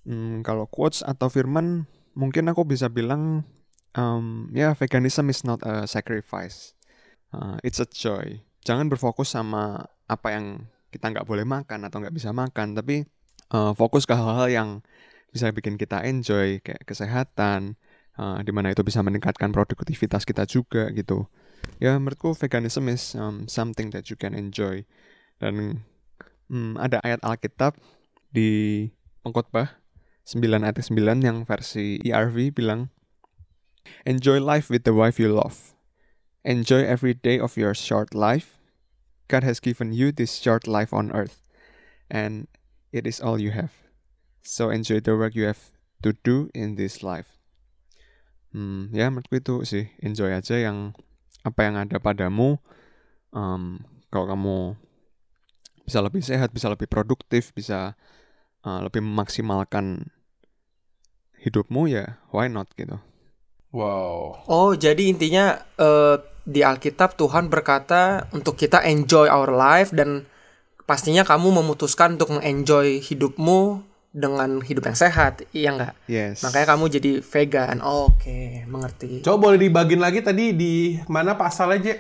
Hmm, 0.03 0.43
kalau 0.43 0.67
quotes 0.67 1.07
atau 1.07 1.31
firman 1.31 1.87
mungkin 2.12 2.49
aku 2.49 2.64
bisa 2.64 2.88
bilang 2.88 3.45
um, 3.97 4.49
ya 4.52 4.73
veganism 4.76 5.28
is 5.33 5.44
not 5.44 5.61
a 5.64 5.85
sacrifice. 5.88 6.77
Uh, 7.33 7.57
it's 7.64 7.81
a 7.81 7.88
joy. 7.88 8.44
Jangan 8.62 8.92
berfokus 8.92 9.33
sama 9.33 9.88
apa 10.07 10.29
yang 10.37 10.68
kita 10.92 11.09
nggak 11.09 11.25
boleh 11.25 11.48
makan 11.48 11.88
atau 11.88 12.05
nggak 12.05 12.12
bisa 12.12 12.37
makan 12.37 12.77
tapi 12.77 13.09
eh, 13.48 13.72
fokus 13.72 14.05
ke 14.05 14.12
hal-hal 14.12 14.53
yang 14.53 14.70
bisa 15.33 15.48
bikin 15.48 15.81
kita 15.81 16.05
enjoy 16.05 16.61
kayak 16.61 16.85
kesehatan 16.85 17.81
uh, 18.20 18.37
di 18.44 18.53
mana 18.53 18.68
itu 18.68 18.85
bisa 18.85 19.01
meningkatkan 19.01 19.48
produktivitas 19.48 20.29
kita 20.29 20.44
juga 20.44 20.92
gitu. 20.92 21.25
Ya 21.81 21.96
menurutku 21.96 22.37
veganism 22.37 22.92
is 22.92 23.16
um, 23.16 23.48
something 23.48 23.88
that 23.96 24.12
you 24.12 24.16
can 24.20 24.37
enjoy. 24.37 24.85
Dan 25.40 25.83
hmm, 26.53 26.77
ada 26.77 27.01
ayat 27.01 27.25
Alkitab 27.25 27.81
di 28.29 28.92
pengkhotbah 29.25 29.82
9 30.25 30.63
ayat 30.63 30.79
9 30.79 31.27
yang 31.27 31.43
versi 31.43 31.99
ERV 32.03 32.55
bilang 32.55 32.91
enjoy 34.07 34.39
life 34.39 34.71
with 34.71 34.87
the 34.87 34.95
wife 34.95 35.19
you 35.19 35.29
love 35.29 35.75
enjoy 36.47 36.83
every 36.83 37.15
day 37.15 37.39
of 37.39 37.59
your 37.59 37.75
short 37.75 38.15
life 38.15 38.59
God 39.27 39.43
has 39.43 39.59
given 39.59 39.91
you 39.91 40.11
this 40.15 40.39
short 40.39 40.71
life 40.71 40.95
on 40.95 41.11
earth 41.11 41.43
and 42.07 42.47
it 42.95 43.07
is 43.09 43.19
all 43.19 43.41
you 43.41 43.51
have 43.55 43.83
So 44.43 44.75
enjoy 44.75 44.99
the 44.99 45.15
work 45.15 45.39
you 45.39 45.47
have 45.47 45.71
to 46.03 46.19
do 46.27 46.51
in 46.51 46.75
this 46.75 47.07
life. 47.07 47.39
Hmm, 48.51 48.91
ya 48.91 49.09
menurutku 49.09 49.39
itu 49.39 49.55
sih 49.65 49.89
enjoy 50.03 50.35
aja 50.35 50.59
yang 50.59 50.93
apa 51.47 51.63
yang 51.63 51.79
ada 51.79 52.03
padamu. 52.03 52.59
Em, 53.33 53.87
kalau 54.11 54.27
kamu 54.29 54.59
bisa 55.87 56.03
lebih 56.03 56.21
sehat, 56.21 56.51
bisa 56.51 56.69
lebih 56.69 56.91
produktif, 56.91 57.55
bisa 57.55 57.95
eh, 58.66 58.81
lebih 58.83 59.03
memaksimalkan 59.03 60.11
hidupmu 61.42 61.90
ya, 61.90 62.22
why 62.31 62.46
not 62.46 62.70
gitu. 62.79 62.98
wow 63.75 64.42
Oh, 64.46 64.72
jadi 64.79 65.11
intinya 65.11 65.59
eh, 65.79 66.16
di 66.42 66.61
Alkitab 66.66 67.14
Tuhan 67.14 67.46
berkata 67.51 68.27
untuk 68.35 68.59
kita 68.59 68.83
enjoy 68.83 69.31
our 69.31 69.51
life 69.51 69.94
dan 69.94 70.27
pastinya 70.87 71.22
kamu 71.22 71.62
memutuskan 71.62 72.18
untuk 72.18 72.35
mengenjoy 72.35 72.98
hidupmu 72.98 73.87
dengan 74.12 74.61
hidup 74.61 74.92
yang 74.92 74.98
sehat, 74.98 75.40
iya 75.57 75.72
nggak? 75.72 75.94
Yes. 76.05 76.44
Makanya 76.44 76.77
kamu 76.77 76.85
jadi 76.92 77.12
vegan. 77.25 77.81
Oke, 77.81 78.61
mengerti. 78.68 79.25
coba 79.25 79.48
boleh 79.48 79.59
dibagin 79.59 80.05
lagi 80.05 80.20
tadi 80.20 80.53
di 80.53 81.01
mana 81.09 81.33
pasal 81.33 81.81
aja 81.81 81.96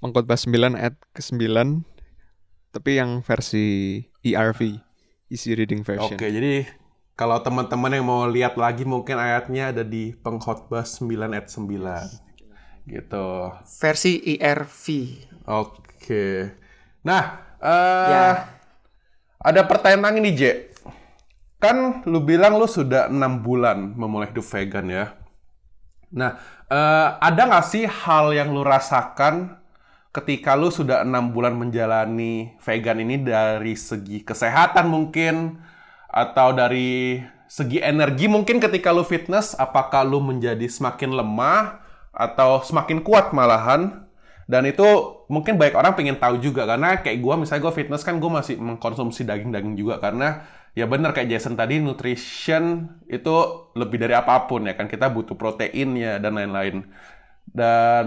Pengkhotbah 0.00 0.36
9 0.36 0.80
ayat 0.80 0.96
ke-9 1.12 1.44
tapi 2.70 2.90
yang 2.96 3.20
versi 3.20 3.98
ERV, 4.22 4.78
Easy 5.30 5.54
Reading 5.54 5.86
Version. 5.86 6.18
Oke, 6.18 6.26
jadi 6.26 6.66
kalau 7.14 7.38
teman-teman 7.38 7.94
yang 7.94 8.02
mau 8.02 8.26
lihat 8.26 8.58
lagi 8.58 8.82
mungkin 8.82 9.14
ayatnya 9.14 9.70
ada 9.70 9.86
di 9.86 10.10
pengkhotbah 10.10 10.82
9 10.82 11.30
ayat 11.30 11.46
9. 11.46 12.90
Gitu. 12.90 13.26
Versi 13.78 14.18
ERV. 14.34 14.84
Oke. 15.46 16.50
Nah, 17.06 17.22
eh 17.62 18.08
Ya. 18.10 18.26
ada 19.38 19.60
pertanyaan 19.70 20.18
ini, 20.18 20.34
Je. 20.34 20.52
Kan 21.60 22.02
lu 22.08 22.24
bilang 22.24 22.56
lu 22.58 22.66
sudah 22.66 23.06
enam 23.06 23.38
bulan 23.44 23.94
memulai 23.94 24.32
hidup 24.32 24.48
vegan 24.50 24.88
ya. 24.90 25.14
Nah, 26.10 26.40
eh, 26.66 27.08
ada 27.20 27.42
nggak 27.46 27.66
sih 27.70 27.84
hal 27.86 28.34
yang 28.34 28.50
lu 28.50 28.66
rasakan 28.66 29.59
ketika 30.10 30.58
lu 30.58 30.74
sudah 30.74 31.06
enam 31.06 31.30
bulan 31.30 31.54
menjalani 31.54 32.58
vegan 32.58 32.98
ini 32.98 33.22
dari 33.22 33.78
segi 33.78 34.26
kesehatan 34.26 34.90
mungkin 34.90 35.62
atau 36.10 36.50
dari 36.50 37.22
segi 37.46 37.78
energi 37.78 38.26
mungkin 38.26 38.58
ketika 38.58 38.90
lu 38.90 39.06
fitness 39.06 39.54
apakah 39.54 40.02
lu 40.02 40.18
menjadi 40.18 40.66
semakin 40.66 41.14
lemah 41.14 41.82
atau 42.10 42.62
semakin 42.66 43.02
kuat 43.06 43.30
malahan? 43.30 44.06
Dan 44.50 44.66
itu 44.66 44.82
mungkin 45.30 45.54
banyak 45.54 45.78
orang 45.78 45.94
pengen 45.94 46.18
tahu 46.18 46.42
juga 46.42 46.66
karena 46.66 46.98
kayak 46.98 47.22
gua 47.22 47.38
misalnya 47.38 47.70
gua 47.70 47.74
fitness 47.74 48.02
kan 48.02 48.18
gua 48.18 48.42
masih 48.42 48.58
mengkonsumsi 48.58 49.22
daging-daging 49.22 49.78
juga 49.78 50.02
karena 50.02 50.42
ya 50.74 50.90
bener 50.90 51.14
kayak 51.14 51.30
Jason 51.30 51.54
tadi 51.54 51.78
nutrition 51.78 52.98
itu 53.06 53.34
lebih 53.78 54.02
dari 54.02 54.18
apa 54.18 54.50
pun 54.50 54.66
ya 54.66 54.74
kan 54.74 54.90
kita 54.90 55.06
butuh 55.06 55.38
proteinnya 55.38 56.18
dan 56.18 56.34
lain-lain. 56.34 56.82
Dan 57.46 58.06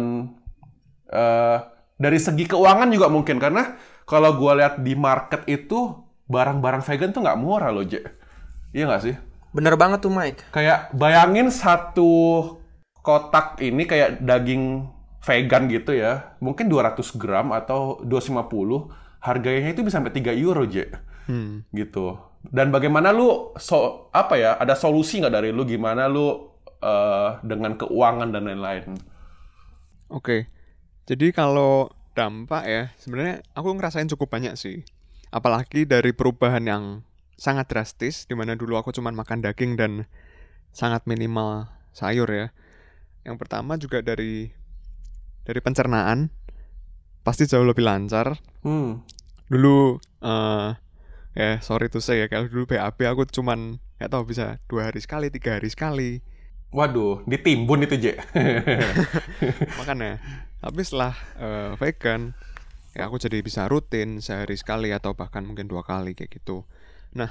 eh, 1.07 1.57
dari 1.95 2.17
segi 2.17 2.45
keuangan 2.45 2.89
juga 2.89 3.07
mungkin 3.07 3.37
karena 3.37 3.77
kalau 4.03 4.35
gua 4.35 4.57
lihat 4.59 4.81
di 4.81 4.93
market 4.93 5.45
itu 5.45 5.93
barang-barang 6.25 6.81
vegan 6.83 7.11
tuh 7.11 7.21
nggak 7.23 7.39
murah 7.39 7.69
loh 7.69 7.83
Je 7.83 8.01
iya 8.71 8.89
nggak 8.89 9.03
sih? 9.03 9.15
Bener 9.53 9.77
banget 9.77 10.01
tuh 10.01 10.09
Mike. 10.09 10.49
kayak 10.49 10.89
bayangin 10.91 11.53
satu 11.53 12.11
kotak 12.99 13.61
ini 13.61 13.85
kayak 13.85 14.23
daging 14.23 14.89
vegan 15.21 15.69
gitu 15.69 15.93
ya. 15.93 16.35
Mungkin 16.41 16.67
200 16.67 16.99
gram 17.15 17.53
atau 17.53 18.01
250 18.01 18.89
harganya 19.21 19.71
itu 19.71 19.85
bisa 19.85 20.01
sampai 20.01 20.11
3 20.11 20.33
euro 20.35 20.65
je 20.65 20.89
Hmm. 21.23 21.63
gitu. 21.71 22.19
Dan 22.43 22.67
bagaimana 22.67 23.15
lu 23.15 23.55
so 23.55 24.09
apa 24.11 24.35
ya 24.35 24.59
ada 24.59 24.75
solusi 24.75 25.23
nggak 25.23 25.31
dari 25.31 25.49
lu? 25.55 25.63
Gimana 25.63 26.11
lu 26.11 26.51
eh, 26.83 27.29
dengan 27.47 27.79
keuangan 27.79 28.27
dan 28.27 28.43
lain-lain? 28.43 28.99
Oke. 30.09 30.51
Jadi 31.03 31.35
kalau 31.35 31.91
dampak 32.15 32.63
ya, 32.63 32.83
sebenarnya 32.95 33.43
aku 33.57 33.75
ngerasain 33.75 34.07
cukup 34.07 34.31
banyak 34.31 34.55
sih. 34.55 34.87
Apalagi 35.33 35.83
dari 35.83 36.15
perubahan 36.15 36.63
yang 36.63 36.83
sangat 37.35 37.67
drastis, 37.67 38.29
di 38.29 38.37
mana 38.37 38.55
dulu 38.55 38.79
aku 38.79 38.93
cuma 38.95 39.11
makan 39.11 39.43
daging 39.43 39.75
dan 39.75 40.07
sangat 40.71 41.03
minimal 41.09 41.67
sayur 41.91 42.29
ya. 42.29 42.55
Yang 43.27 43.35
pertama 43.39 43.75
juga 43.75 43.99
dari 43.99 44.51
dari 45.43 45.59
pencernaan. 45.59 46.31
pasti 47.23 47.47
jauh 47.47 47.63
lebih 47.63 47.87
lancar. 47.87 48.35
Hmm. 48.67 48.99
Dulu 49.47 49.95
eh 50.27 50.75
ya 51.39 51.51
sorry 51.63 51.87
to 51.87 52.03
say 52.03 52.19
ya 52.19 52.27
kalau 52.27 52.51
dulu 52.51 52.67
BAB 52.75 52.99
aku 53.07 53.23
cuman 53.31 53.79
nggak 53.95 54.11
tahu 54.11 54.27
bisa 54.27 54.59
dua 54.67 54.91
hari 54.91 54.99
sekali, 54.99 55.31
tiga 55.31 55.55
hari 55.55 55.71
sekali. 55.71 56.19
Waduh, 56.73 57.21
ditimbun 57.29 57.85
itu, 57.85 57.95
Je. 58.01 58.13
Makanya, 59.79 60.17
tapi 60.57 60.81
setelah 60.81 61.13
eh, 61.37 61.71
vegan, 61.77 62.33
ya 62.97 63.05
aku 63.05 63.21
jadi 63.21 63.45
bisa 63.45 63.69
rutin 63.69 64.17
sehari 64.25 64.57
sekali 64.57 64.89
atau 64.89 65.13
bahkan 65.13 65.45
mungkin 65.45 65.69
dua 65.69 65.85
kali 65.85 66.17
kayak 66.17 66.33
gitu. 66.41 66.65
Nah, 67.13 67.29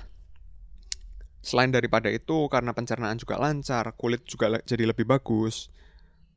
selain 1.42 1.74
daripada 1.74 2.07
itu 2.07 2.46
karena 2.46 2.70
pencernaan 2.70 3.18
juga 3.18 3.35
lancar, 3.42 3.98
kulit 3.98 4.22
juga 4.31 4.46
le- 4.46 4.62
jadi 4.62 4.87
lebih 4.94 5.11
bagus, 5.11 5.74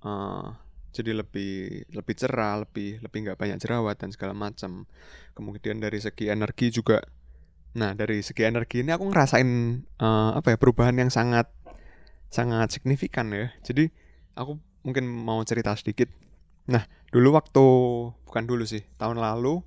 eh, 0.02 0.46
jadi 0.98 1.22
lebih 1.22 1.86
lebih 1.94 2.16
cerah, 2.18 2.66
lebih 2.66 3.06
lebih 3.06 3.20
nggak 3.30 3.38
banyak 3.38 3.62
jerawat 3.62 4.02
dan 4.02 4.10
segala 4.10 4.34
macam. 4.34 4.90
Kemudian 5.38 5.78
dari 5.78 6.02
segi 6.02 6.26
energi 6.34 6.74
juga, 6.74 7.06
nah 7.78 7.94
dari 7.94 8.26
segi 8.26 8.50
energi 8.50 8.82
ini 8.82 8.98
aku 8.98 9.14
ngerasain 9.14 9.50
eh, 10.02 10.32
apa 10.42 10.48
ya 10.54 10.58
perubahan 10.58 10.98
yang 10.98 11.14
sangat 11.14 11.54
sangat 12.30 12.72
signifikan 12.74 13.32
ya. 13.32 13.52
Jadi 13.64 13.90
aku 14.36 14.60
mungkin 14.86 15.08
mau 15.10 15.42
cerita 15.48 15.74
sedikit. 15.74 16.12
Nah, 16.70 16.86
dulu 17.10 17.38
waktu 17.38 17.66
bukan 18.26 18.44
dulu 18.46 18.64
sih, 18.66 18.86
tahun 18.98 19.22
lalu 19.22 19.62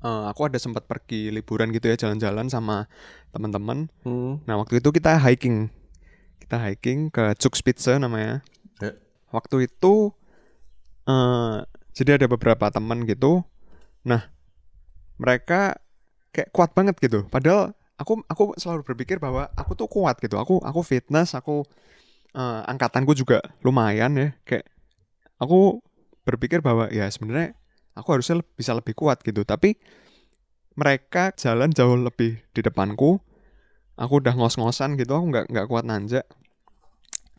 eh, 0.00 0.24
aku 0.28 0.48
ada 0.48 0.56
sempat 0.56 0.88
pergi 0.88 1.28
liburan 1.32 1.72
gitu 1.72 1.92
ya, 1.92 1.96
jalan-jalan 1.96 2.48
sama 2.48 2.88
teman-teman. 3.32 3.92
Hmm. 4.04 4.40
Nah, 4.48 4.60
waktu 4.60 4.80
itu 4.80 4.88
kita 4.92 5.20
hiking. 5.20 5.68
Kita 6.40 6.56
hiking 6.56 7.12
ke 7.12 7.36
Zugspitze 7.36 8.00
namanya. 8.00 8.40
Ya. 8.80 8.96
Waktu 9.30 9.68
itu 9.70 10.12
eh 11.08 11.58
jadi 11.96 12.16
ada 12.16 12.26
beberapa 12.30 12.70
teman 12.70 13.04
gitu. 13.04 13.44
Nah, 14.06 14.30
mereka 15.20 15.76
kayak 16.32 16.50
kuat 16.54 16.72
banget 16.72 16.96
gitu. 17.02 17.26
Padahal 17.28 17.76
aku 18.00 18.24
aku 18.24 18.56
selalu 18.56 18.82
berpikir 18.88 19.20
bahwa 19.20 19.52
aku 19.52 19.76
tuh 19.76 19.86
kuat 19.86 20.16
gitu. 20.24 20.40
Aku 20.40 20.56
aku 20.64 20.80
fitness, 20.80 21.36
aku 21.36 21.68
eh, 22.32 22.62
angkatanku 22.64 23.12
juga 23.12 23.44
lumayan 23.60 24.16
ya. 24.16 24.28
Kayak 24.48 24.72
aku 25.36 25.84
berpikir 26.24 26.64
bahwa 26.64 26.88
ya 26.88 27.04
sebenarnya 27.12 27.52
aku 27.92 28.16
harusnya 28.16 28.40
bisa 28.56 28.72
lebih 28.72 28.96
kuat 28.96 29.20
gitu. 29.20 29.44
Tapi 29.44 29.76
mereka 30.80 31.36
jalan 31.36 31.68
jauh 31.76 32.00
lebih 32.00 32.40
di 32.56 32.60
depanku. 32.64 33.20
Aku 34.00 34.16
udah 34.16 34.32
ngos-ngosan 34.32 34.96
gitu, 34.96 35.12
aku 35.12 35.28
nggak 35.28 35.46
nggak 35.52 35.66
kuat 35.68 35.84
nanjak. 35.84 36.24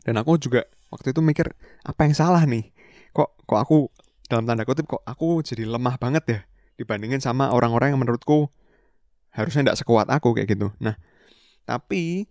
Dan 0.06 0.14
aku 0.14 0.38
juga 0.38 0.62
waktu 0.94 1.10
itu 1.10 1.18
mikir 1.18 1.50
apa 1.82 2.06
yang 2.06 2.14
salah 2.14 2.46
nih? 2.46 2.70
Kok 3.10 3.50
kok 3.50 3.58
aku 3.58 3.90
dalam 4.30 4.46
tanda 4.46 4.62
kutip 4.62 4.86
kok 4.86 5.02
aku 5.02 5.42
jadi 5.42 5.66
lemah 5.66 5.98
banget 5.98 6.24
ya 6.24 6.40
dibandingin 6.78 7.20
sama 7.20 7.50
orang-orang 7.50 7.92
yang 7.92 8.00
menurutku 8.00 8.48
harusnya 9.32 9.72
nggak 9.72 9.80
sekuat 9.80 10.06
aku 10.12 10.36
kayak 10.36 10.48
gitu. 10.52 10.68
Nah, 10.78 10.96
tapi 11.64 12.28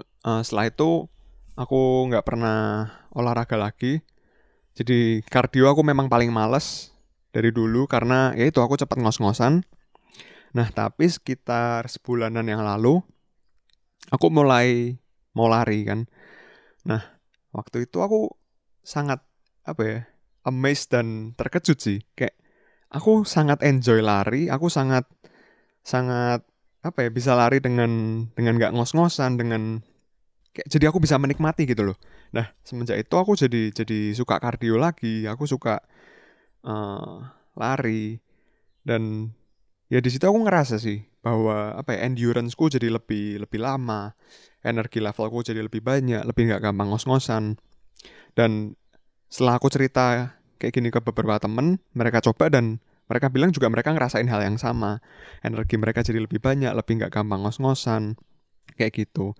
eh, 0.00 0.40
setelah 0.42 0.66
itu 0.68 1.06
aku 1.54 2.10
nggak 2.10 2.24
pernah 2.26 2.90
olahraga 3.14 3.56
lagi. 3.60 4.00
Jadi 4.74 5.22
kardio 5.30 5.70
aku 5.70 5.86
memang 5.86 6.10
paling 6.10 6.34
males 6.34 6.90
dari 7.30 7.54
dulu 7.54 7.86
karena 7.86 8.34
ya 8.34 8.48
itu 8.48 8.58
aku 8.58 8.74
cepat 8.74 8.98
ngos-ngosan. 8.98 9.62
Nah, 10.54 10.68
tapi 10.70 11.06
sekitar 11.06 11.86
sebulanan 11.86 12.46
yang 12.46 12.62
lalu 12.62 13.02
aku 14.10 14.26
mulai 14.30 14.98
mau 15.34 15.46
lari 15.46 15.86
kan. 15.86 16.06
Nah, 16.86 17.02
waktu 17.54 17.86
itu 17.86 18.02
aku 18.02 18.34
sangat 18.82 19.22
apa 19.62 19.82
ya? 19.82 20.00
amazed 20.44 20.92
dan 20.92 21.32
terkejut 21.34 21.78
sih. 21.80 21.98
Kayak 22.12 22.36
aku 22.92 23.24
sangat 23.24 23.64
enjoy 23.64 24.04
lari, 24.04 24.52
aku 24.52 24.68
sangat 24.68 25.08
sangat 25.84 26.40
apa 26.84 26.98
ya 27.04 27.10
bisa 27.12 27.36
lari 27.36 27.60
dengan 27.60 28.24
dengan 28.32 28.56
nggak 28.60 28.72
ngos-ngosan 28.76 29.40
dengan 29.40 29.84
kayak 30.56 30.68
jadi 30.68 30.88
aku 30.88 31.00
bisa 31.00 31.20
menikmati 31.20 31.68
gitu 31.68 31.84
loh. 31.84 31.96
Nah 32.32 32.48
semenjak 32.64 32.96
itu 33.00 33.14
aku 33.16 33.36
jadi 33.36 33.72
jadi 33.72 34.16
suka 34.16 34.40
kardio 34.40 34.80
lagi, 34.80 35.28
aku 35.28 35.44
suka 35.44 35.84
eh, 36.64 37.16
lari. 37.56 38.18
Dan 38.84 39.32
ya 39.88 40.00
di 40.04 40.10
situ 40.12 40.24
aku 40.28 40.44
ngerasa 40.44 40.76
sih 40.76 41.04
bahwa 41.24 41.72
apa 41.72 41.96
ya 41.96 42.04
enduranceku 42.04 42.68
jadi 42.68 42.92
lebih 42.92 43.40
lebih 43.44 43.60
lama, 43.60 44.12
energi 44.60 45.00
levelku 45.00 45.40
jadi 45.40 45.64
lebih 45.64 45.80
banyak, 45.80 46.20
lebih 46.24 46.52
nggak 46.52 46.62
gampang 46.64 46.92
ngos-ngosan. 46.92 47.56
Dan 48.36 48.76
setelah 49.32 49.56
aku 49.56 49.72
cerita 49.72 50.36
kayak 50.60 50.72
gini 50.76 50.88
ke 50.92 51.00
beberapa 51.00 51.40
temen, 51.40 51.80
mereka 51.96 52.20
coba 52.20 52.52
dan 52.52 52.78
mereka 53.04 53.28
bilang 53.28 53.52
juga 53.52 53.68
mereka 53.68 53.92
ngerasain 53.92 54.28
hal 54.28 54.40
yang 54.40 54.56
sama. 54.56 55.04
Energi 55.44 55.76
mereka 55.76 56.00
jadi 56.00 56.24
lebih 56.24 56.40
banyak, 56.40 56.72
lebih 56.72 57.00
nggak 57.00 57.12
gampang 57.12 57.44
ngos-ngosan, 57.44 58.16
kayak 58.76 59.04
gitu. 59.04 59.36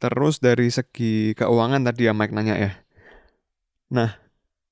Terus 0.00 0.40
dari 0.40 0.72
segi 0.72 1.36
keuangan 1.36 1.84
tadi 1.84 2.08
ya 2.08 2.16
Mike 2.16 2.32
nanya 2.32 2.56
ya. 2.56 2.72
Nah, 3.90 4.16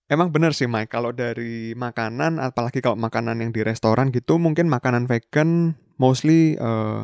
emang 0.08 0.30
bener 0.30 0.54
sih 0.54 0.70
Mike, 0.70 0.88
kalau 0.88 1.10
dari 1.10 1.74
makanan, 1.76 2.38
apalagi 2.38 2.80
kalau 2.80 2.96
makanan 2.96 3.42
yang 3.42 3.50
di 3.50 3.60
restoran 3.66 4.14
gitu, 4.14 4.38
mungkin 4.38 4.70
makanan 4.70 5.10
vegan 5.10 5.74
mostly 5.98 6.56
eh, 6.56 7.00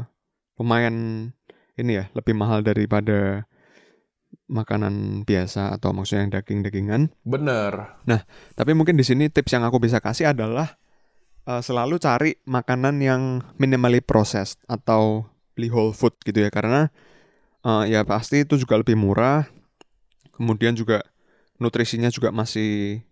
lumayan 0.56 1.28
ini 1.74 1.92
ya, 1.98 2.04
lebih 2.14 2.38
mahal 2.38 2.62
daripada 2.62 3.50
makanan 4.46 5.26
biasa 5.26 5.74
atau 5.74 5.90
maksudnya 5.90 6.22
yang 6.26 6.32
daging-dagingan. 6.38 7.02
Bener. 7.26 7.98
Tapi 8.54 8.72
mungkin 8.76 8.94
di 8.94 9.02
sini 9.02 9.26
tips 9.26 9.50
yang 9.56 9.66
aku 9.66 9.82
bisa 9.82 9.98
kasih 9.98 10.30
adalah 10.30 10.78
eh, 11.48 11.62
selalu 11.62 12.00
cari 12.00 12.36
makanan 12.48 13.00
yang 13.00 13.22
minimally 13.60 14.00
processed 14.00 14.60
atau 14.68 15.28
beli 15.54 15.70
whole 15.70 15.94
food 15.94 16.16
gitu 16.26 16.44
ya 16.44 16.50
karena 16.50 16.90
eh, 17.64 17.84
ya 17.94 18.00
pasti 18.04 18.44
itu 18.44 18.60
juga 18.60 18.80
lebih 18.80 18.96
murah. 18.98 19.48
Kemudian 20.34 20.74
juga 20.74 21.04
nutrisinya 21.62 22.10
juga 22.10 22.34
masih 22.34 23.02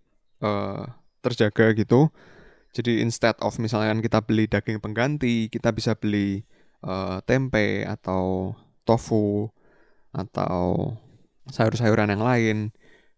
eh, 0.43 0.85
terjaga 1.23 1.73
gitu. 1.77 2.11
Jadi 2.73 3.05
instead 3.05 3.37
of 3.45 3.61
misalnya 3.61 3.93
kita 4.01 4.25
beli 4.25 4.49
daging 4.49 4.81
pengganti, 4.81 5.53
kita 5.53 5.71
bisa 5.73 5.95
beli 5.95 6.43
eh, 6.85 7.19
tempe 7.29 7.85
atau 7.87 8.57
tofu 8.83 9.53
atau 10.13 10.97
sayur-sayuran 11.49 12.13
yang 12.13 12.23
lain 12.25 12.59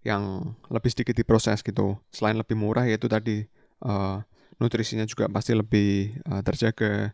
yang 0.05 0.55
lebih 0.69 0.91
sedikit 0.93 1.17
diproses 1.17 1.65
gitu. 1.65 1.97
Selain 2.13 2.37
lebih 2.37 2.55
murah 2.59 2.85
yaitu 2.85 3.09
tadi 3.09 3.47
eh, 3.85 4.17
nutrisinya 4.61 5.07
juga 5.09 5.27
pasti 5.31 5.53
lebih 5.57 6.19
eh, 6.19 6.43
terjaga 6.47 7.13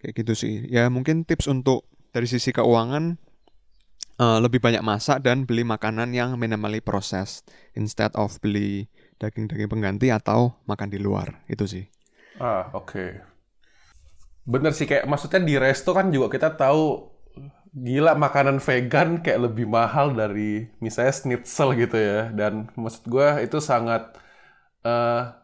kayak 0.00 0.14
gitu 0.14 0.32
sih. 0.36 0.54
Ya 0.68 0.88
mungkin 0.92 1.24
tips 1.24 1.48
untuk 1.48 1.88
dari 2.14 2.28
sisi 2.28 2.52
keuangan 2.54 3.18
eh, 4.20 4.38
lebih 4.44 4.60
banyak 4.62 4.82
masak 4.84 5.24
dan 5.24 5.48
beli 5.48 5.64
makanan 5.66 6.12
yang 6.14 6.36
minimally 6.36 6.80
processed 6.84 7.48
instead 7.78 8.12
of 8.14 8.36
beli 8.44 8.88
daging-daging 9.22 9.70
pengganti 9.70 10.08
atau 10.10 10.58
makan 10.68 10.88
di 10.90 10.98
luar 11.00 11.42
itu 11.48 11.64
sih. 11.64 11.84
Ah, 12.38 12.70
oke. 12.74 13.22
Bener 14.44 14.72
sih, 14.76 14.84
kayak 14.84 15.08
maksudnya 15.08 15.40
di 15.40 15.54
resto 15.56 15.90
kan 15.96 16.12
juga 16.12 16.28
kita 16.36 16.52
tahu 16.60 17.08
gila 17.74 18.14
makanan 18.14 18.62
vegan 18.62 19.18
kayak 19.24 19.50
lebih 19.50 19.66
mahal 19.66 20.14
dari 20.14 20.70
misalnya 20.84 21.14
schnitzel 21.14 21.74
gitu 21.78 21.96
ya. 21.96 22.28
Dan 22.34 22.68
maksud 22.76 23.08
gue 23.08 23.28
itu 23.46 23.58
sangat 23.62 24.02
eh 24.84 25.43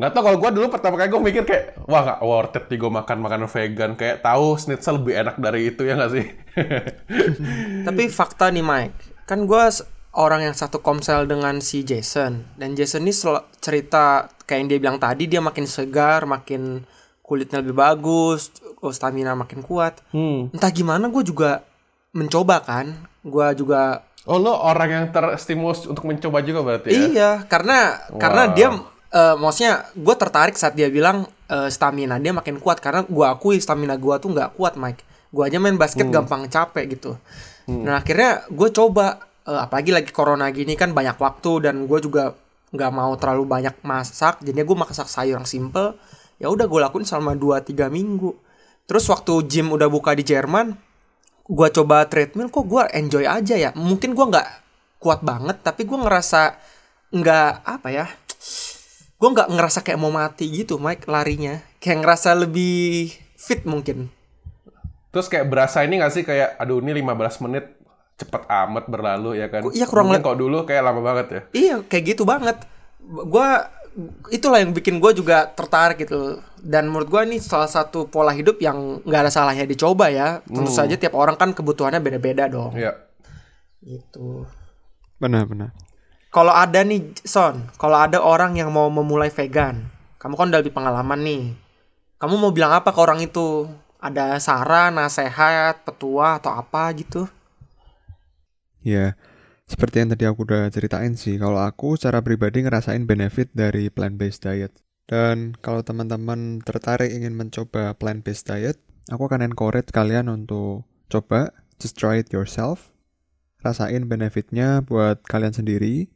nggak 0.00 0.10
tahu 0.10 0.22
kalau 0.24 0.38
gue 0.40 0.50
dulu 0.56 0.66
pertama 0.72 0.96
kali 0.96 1.12
gue 1.12 1.20
mikir 1.20 1.42
kayak 1.44 1.64
wah 1.84 2.00
nggak 2.00 2.20
worth 2.24 2.56
it 2.56 2.64
nih 2.66 2.78
gue 2.80 2.90
makan 2.90 3.16
makanan 3.20 3.46
vegan 3.46 3.92
kayak 3.92 4.24
tahu 4.24 4.56
schnitzel 4.56 4.96
lebih 4.96 5.14
enak 5.20 5.36
dari 5.36 5.68
itu 5.68 5.84
ya 5.84 5.92
nggak 5.94 6.12
sih? 6.16 6.26
Tapi 7.86 8.02
fakta 8.08 8.48
nih 8.48 8.64
Mike, 8.64 9.28
kan 9.28 9.44
gue 9.44 9.64
orang 10.16 10.40
yang 10.42 10.56
satu 10.56 10.80
komsel 10.80 11.28
dengan 11.28 11.60
si 11.60 11.84
Jason 11.84 12.48
dan 12.56 12.74
Jason 12.74 13.04
ini 13.04 13.14
cerita 13.60 14.26
kayak 14.48 14.58
yang 14.58 14.68
dia 14.68 14.78
bilang 14.80 14.98
tadi 14.98 15.28
dia 15.28 15.38
makin 15.38 15.68
segar, 15.68 16.26
makin 16.26 16.82
kulitnya 17.20 17.62
lebih 17.62 17.78
bagus, 17.78 18.50
stamina 18.90 19.38
makin 19.38 19.62
kuat. 19.62 20.02
Hmm. 20.10 20.50
Entah 20.50 20.72
gimana 20.74 21.06
gue 21.06 21.22
juga 21.22 21.62
mencoba 22.10 22.58
kan, 22.64 22.90
gue 23.22 23.46
juga 23.54 24.02
Oh 24.28 24.36
lo 24.36 24.52
orang 24.52 24.88
yang 24.92 25.04
terstimulus 25.08 25.88
untuk 25.88 26.04
mencoba 26.04 26.44
juga 26.44 26.60
berarti 26.60 26.92
ya? 26.92 27.00
iya 27.08 27.30
karena 27.48 27.96
karena 28.20 28.42
Wow. 28.46 28.52
dia 28.52 28.68
eh, 29.10 29.34
maksudnya 29.36 29.86
gue 29.94 30.14
tertarik 30.14 30.54
saat 30.54 30.78
dia 30.78 30.86
bilang 30.90 31.26
eh, 31.50 31.68
stamina 31.68 32.16
dia 32.22 32.32
makin 32.34 32.58
kuat. 32.62 32.78
Karena 32.78 33.02
gue 33.04 33.26
akui 33.26 33.58
stamina 33.58 33.98
gue 33.98 34.14
tuh 34.22 34.30
nggak 34.30 34.56
kuat 34.56 34.74
Mike. 34.78 35.02
Gue 35.30 35.46
aja 35.46 35.62
main 35.62 35.78
basket 35.78 36.10
gampang 36.10 36.46
capek 36.50 36.98
gitu. 36.98 37.14
Nah 37.70 38.02
akhirnya 38.02 38.46
gue 38.50 38.68
coba 38.74 39.22
eh, 39.46 39.60
apalagi 39.60 39.90
lagi 39.94 40.10
corona 40.10 40.50
gini 40.50 40.74
kan 40.74 40.90
banyak 40.94 41.18
waktu 41.18 41.70
dan 41.70 41.86
gue 41.86 41.98
juga 42.02 42.34
nggak 42.70 42.90
mau 42.94 43.10
terlalu 43.18 43.50
banyak 43.50 43.82
masak 43.82 44.38
jadi 44.46 44.62
gue 44.62 44.76
masak 44.78 45.06
sayur 45.10 45.38
yang 45.42 45.46
simple. 45.46 45.98
Ya 46.40 46.48
udah 46.48 46.64
gue 46.64 46.80
lakuin 46.80 47.04
selama 47.04 47.36
2-3 47.36 47.92
minggu. 47.92 48.32
Terus 48.88 49.06
waktu 49.06 49.46
gym 49.46 49.70
udah 49.70 49.86
buka 49.86 50.14
di 50.14 50.26
Jerman 50.26 50.74
gue 51.50 51.68
coba 51.74 52.06
treadmill 52.06 52.46
kok 52.46 52.66
gue 52.66 52.82
enjoy 52.94 53.26
aja 53.26 53.54
ya? 53.58 53.70
Mungkin 53.74 54.14
gue 54.14 54.26
nggak 54.34 54.48
kuat 55.00 55.24
banget 55.24 55.62
tapi 55.64 55.88
gue 55.88 55.98
ngerasa 55.98 56.60
nggak 57.10 57.52
apa 57.66 57.88
ya 57.90 58.06
gue 59.20 59.28
nggak 59.28 59.48
ngerasa 59.50 59.78
kayak 59.80 60.00
mau 60.00 60.08
mati 60.08 60.48
gitu 60.50 60.76
Mike 60.76 61.04
larinya 61.04 61.60
kayak 61.76 62.00
ngerasa 62.00 62.32
lebih 62.34 63.08
fit 63.36 63.62
mungkin 63.62 64.08
Terus 65.10 65.26
kayak 65.26 65.44
berasa 65.44 65.82
ini 65.82 65.98
gak 65.98 66.12
sih 66.12 66.22
kayak 66.22 66.54
aduh 66.54 66.78
ini 66.78 66.94
15 66.96 67.10
menit 67.42 67.66
cepet 68.14 68.46
amat 68.46 68.86
berlalu 68.86 69.34
ya 69.34 69.48
kan? 69.48 69.66
Iya, 69.66 69.84
kurang 69.84 70.06
Mungkin 70.06 70.20
le- 70.20 70.24
kalau 70.24 70.38
dulu 70.38 70.58
kayak 70.62 70.82
lama 70.82 71.00
banget 71.00 71.26
ya. 71.28 71.40
iya 71.52 71.74
kayak 71.82 72.04
gitu 72.08 72.22
banget 72.22 72.62
gue 73.02 73.48
itulah 74.30 74.56
yang 74.56 74.70
bikin 74.70 74.96
gue 74.96 75.10
juga 75.12 75.50
tertarik 75.50 75.98
gitu 75.98 76.38
dan 76.56 76.86
menurut 76.86 77.10
gue 77.10 77.20
ini 77.26 77.36
salah 77.36 77.66
satu 77.66 78.06
pola 78.06 78.30
hidup 78.30 78.56
yang 78.58 79.02
nggak 79.02 79.20
ada 79.20 79.32
salahnya 79.32 79.66
dicoba 79.66 80.08
ya 80.08 80.38
tentu 80.46 80.70
saja 80.70 80.94
tiap 80.94 81.12
orang 81.12 81.34
kan 81.34 81.50
kebutuhannya 81.50 81.98
beda-beda 81.98 82.46
dong 82.46 82.70
Iya. 82.72 82.94
gitu 83.82 84.46
Benar-benar. 85.18 85.74
Kalau 86.30 86.54
ada 86.54 86.80
nih 86.86 87.10
Son 87.26 87.68
kalau 87.76 87.98
ada 87.98 88.22
orang 88.22 88.56
yang 88.56 88.70
mau 88.70 88.86
memulai 88.88 89.28
vegan 89.30 89.90
kamu 90.16 90.34
kan 90.38 90.48
udah 90.50 90.60
lebih 90.62 90.74
pengalaman 90.74 91.20
nih 91.22 91.42
kamu 92.22 92.34
mau 92.38 92.54
bilang 92.54 92.72
apa 92.74 92.94
ke 92.94 92.98
orang 93.02 93.20
itu 93.22 93.66
ada 94.00 94.38
saran 94.40 94.96
nasihat 94.96 95.84
petua 95.84 96.40
atau 96.40 96.56
apa 96.56 96.88
gitu 96.96 97.28
Ya, 98.80 99.12
seperti 99.68 100.00
yang 100.00 100.10
tadi 100.16 100.24
aku 100.24 100.48
udah 100.48 100.72
ceritain 100.72 101.12
sih, 101.12 101.36
kalau 101.36 101.60
aku 101.60 102.00
secara 102.00 102.24
pribadi 102.24 102.64
ngerasain 102.64 103.04
benefit 103.04 103.52
dari 103.52 103.92
plant-based 103.92 104.40
diet. 104.48 104.72
Dan 105.04 105.52
kalau 105.60 105.84
teman-teman 105.84 106.64
tertarik 106.64 107.12
ingin 107.12 107.36
mencoba 107.36 107.92
plant-based 108.00 108.48
diet, 108.48 108.80
aku 109.12 109.28
akan 109.28 109.44
encourage 109.44 109.92
kalian 109.92 110.32
untuk 110.32 110.88
coba, 111.12 111.52
just 111.76 112.00
try 112.00 112.16
it 112.16 112.32
yourself. 112.32 112.96
Rasain 113.60 114.08
benefitnya 114.08 114.80
buat 114.80 115.20
kalian 115.28 115.52
sendiri. 115.52 116.08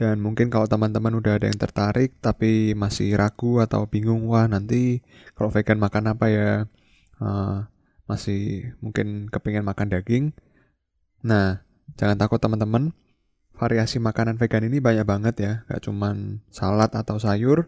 Dan 0.00 0.24
mungkin 0.24 0.48
kalau 0.48 0.64
teman-teman 0.64 1.12
udah 1.20 1.36
ada 1.36 1.46
yang 1.50 1.60
tertarik 1.60 2.16
tapi 2.24 2.72
masih 2.72 3.12
ragu 3.20 3.60
atau 3.60 3.84
bingung, 3.84 4.24
wah 4.32 4.48
nanti 4.48 5.04
kalau 5.36 5.52
vegan 5.52 5.76
makan 5.76 6.04
apa 6.16 6.26
ya? 6.32 6.50
Eh, 7.20 7.56
masih 8.08 8.72
mungkin 8.80 9.28
kepingin 9.28 9.62
makan 9.68 9.92
daging. 9.92 10.24
Nah, 11.20 11.60
Jangan 11.98 12.18
takut 12.20 12.38
teman-teman, 12.38 12.94
variasi 13.56 13.98
makanan 13.98 14.38
vegan 14.38 14.66
ini 14.66 14.78
banyak 14.78 15.06
banget 15.06 15.34
ya, 15.40 15.52
gak 15.66 15.82
cuman 15.88 16.44
salad 16.52 16.92
atau 16.94 17.18
sayur, 17.18 17.66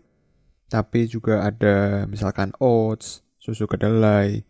tapi 0.70 1.10
juga 1.10 1.42
ada 1.42 2.06
misalkan 2.06 2.54
oats, 2.62 3.26
susu 3.42 3.66
kedelai, 3.66 4.46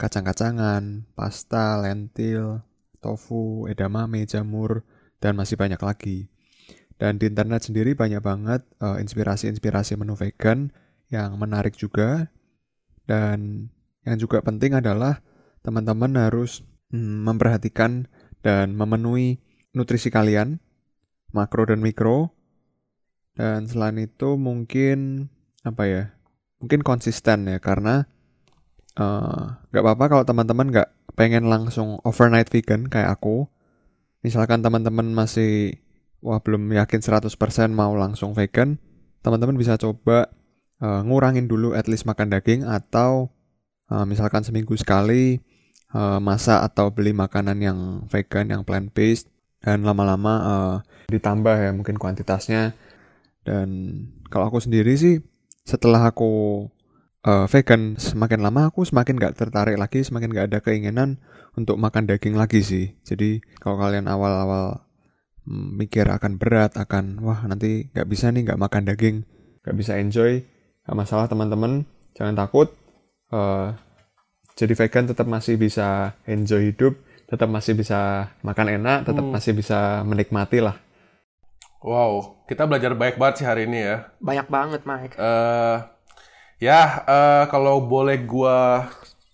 kacang-kacangan, 0.00 1.04
pasta, 1.12 1.76
lentil, 1.84 2.64
tofu, 3.04 3.68
edamame, 3.68 4.24
jamur, 4.24 4.86
dan 5.20 5.36
masih 5.36 5.60
banyak 5.60 5.80
lagi. 5.80 6.32
Dan 7.00 7.16
di 7.16 7.32
internet 7.32 7.64
sendiri 7.64 7.96
banyak 7.96 8.20
banget 8.20 8.60
eh, 8.84 9.00
inspirasi-inspirasi 9.00 9.96
menu 9.96 10.12
vegan 10.20 10.68
yang 11.08 11.32
menarik 11.40 11.72
juga. 11.72 12.28
Dan 13.08 13.72
yang 14.04 14.20
juga 14.20 14.44
penting 14.44 14.76
adalah 14.76 15.24
teman-teman 15.64 16.12
harus 16.20 16.60
hmm, 16.92 17.24
memperhatikan 17.24 18.04
dan 18.44 18.76
memenuhi 18.76 19.40
nutrisi 19.72 20.12
kalian, 20.12 20.60
makro 21.32 21.64
dan 21.64 21.80
mikro. 21.80 22.36
Dan 23.32 23.64
selain 23.64 23.96
itu 23.96 24.36
mungkin 24.36 25.32
apa 25.64 25.88
ya? 25.88 26.04
Mungkin 26.60 26.84
konsisten 26.84 27.48
ya 27.48 27.64
karena 27.64 28.04
eh, 29.00 29.42
nggak 29.72 29.84
apa-apa 29.88 30.04
kalau 30.12 30.24
teman-teman 30.28 30.68
nggak 30.68 31.16
pengen 31.16 31.48
langsung 31.48 31.96
overnight 32.04 32.52
vegan 32.52 32.92
kayak 32.92 33.16
aku. 33.16 33.48
Misalkan 34.20 34.60
teman-teman 34.60 35.16
masih 35.16 35.80
wah 36.20 36.40
belum 36.40 36.68
yakin 36.72 37.00
100% 37.00 37.28
mau 37.72 37.92
langsung 37.96 38.36
vegan, 38.36 38.76
teman-teman 39.24 39.56
bisa 39.56 39.76
coba 39.80 40.28
eh, 40.80 41.00
ngurangin 41.04 41.48
dulu 41.48 41.72
at 41.76 41.88
least 41.88 42.04
makan 42.08 42.32
daging 42.32 42.64
atau 42.64 43.32
eh, 43.88 44.04
misalkan 44.04 44.44
seminggu 44.44 44.76
sekali 44.76 45.40
eh, 45.92 46.18
masak 46.20 46.60
atau 46.72 46.92
beli 46.92 47.12
makanan 47.16 47.58
yang 47.60 47.78
vegan, 48.08 48.48
yang 48.52 48.62
plant 48.64 48.92
based 48.92 49.28
dan 49.60 49.84
lama-lama 49.84 50.34
eh, 50.40 50.76
ditambah 51.12 51.56
ya 51.56 51.70
mungkin 51.72 51.96
kuantitasnya. 52.00 52.76
Dan 53.40 53.68
kalau 54.28 54.52
aku 54.52 54.60
sendiri 54.60 54.92
sih 55.00 55.24
setelah 55.64 56.12
aku 56.12 56.66
eh, 57.24 57.46
vegan 57.48 57.96
semakin 57.96 58.40
lama 58.44 58.68
aku 58.68 58.84
semakin 58.84 59.16
gak 59.16 59.36
tertarik 59.40 59.76
lagi, 59.80 60.04
semakin 60.04 60.32
gak 60.32 60.46
ada 60.52 60.58
keinginan 60.60 61.20
untuk 61.56 61.80
makan 61.80 62.08
daging 62.08 62.36
lagi 62.36 62.60
sih. 62.60 62.96
Jadi 63.04 63.40
kalau 63.60 63.80
kalian 63.80 64.08
awal-awal 64.08 64.89
mikir 65.50 66.06
akan 66.06 66.38
berat, 66.38 66.78
akan 66.78 67.18
wah 67.26 67.42
nanti 67.50 67.90
gak 67.90 68.06
bisa 68.06 68.30
nih 68.30 68.54
gak 68.54 68.60
makan 68.62 68.86
daging, 68.86 69.26
gak 69.66 69.74
bisa 69.74 69.98
enjoy, 69.98 70.46
gak 70.86 70.96
masalah 70.96 71.26
teman-teman, 71.26 71.82
jangan 72.14 72.38
takut. 72.38 72.70
Eh, 73.34 73.68
jadi 74.54 74.72
vegan 74.78 75.10
tetap 75.10 75.26
masih 75.26 75.58
bisa 75.58 76.14
enjoy 76.30 76.70
hidup, 76.70 76.94
tetap 77.26 77.50
masih 77.50 77.74
bisa 77.74 78.30
makan 78.46 78.78
enak, 78.78 79.10
tetap 79.10 79.26
masih 79.26 79.52
bisa 79.58 80.06
menikmati 80.06 80.62
lah. 80.62 80.78
Wow, 81.80 82.44
kita 82.44 82.68
belajar 82.68 82.92
baik 82.92 83.16
banget 83.16 83.40
sih 83.40 83.46
hari 83.48 83.64
ini 83.64 83.80
ya. 83.80 84.12
banyak 84.20 84.46
banget 84.52 84.84
Mike 84.84 85.16
eh 85.16 85.76
ya 86.60 86.80
eh, 87.08 87.44
kalau 87.48 87.80
boleh 87.80 88.20
gua 88.20 88.84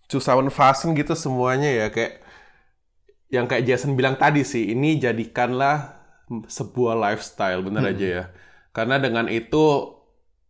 cusawan 0.07 0.47
fasen 0.47 0.95
gitu 0.95 1.19
semuanya 1.19 1.67
ya 1.67 1.87
kayak 1.91 2.23
yang 3.27 3.51
kayak 3.51 3.67
Jason 3.67 3.99
bilang 3.99 4.15
tadi 4.15 4.47
sih 4.47 4.71
ini 4.71 5.03
jadikanlah 5.03 5.96
sebuah 6.29 6.95
lifestyle 6.99 7.63
bener 7.63 7.95
aja 7.95 8.07
ya 8.07 8.25
karena 8.75 8.99
dengan 8.99 9.31
itu 9.31 9.95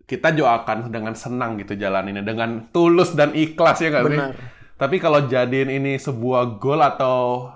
kita 0.07 0.33
juga 0.33 0.63
akan 0.63 0.89
dengan 0.89 1.13
senang 1.13 1.61
gitu 1.61 1.77
jalaninnya 1.77 2.23
dengan 2.23 2.71
tulus 2.73 3.13
dan 3.13 3.37
ikhlas 3.37 3.83
ya 3.85 3.93
nggak 3.93 4.05
sih 4.05 4.19
benar 4.21 4.35
tapi 4.77 5.01
kalau 5.01 5.25
jadiin 5.25 5.73
ini 5.73 5.97
sebuah 5.97 6.61
goal 6.61 6.85
atau 6.85 7.49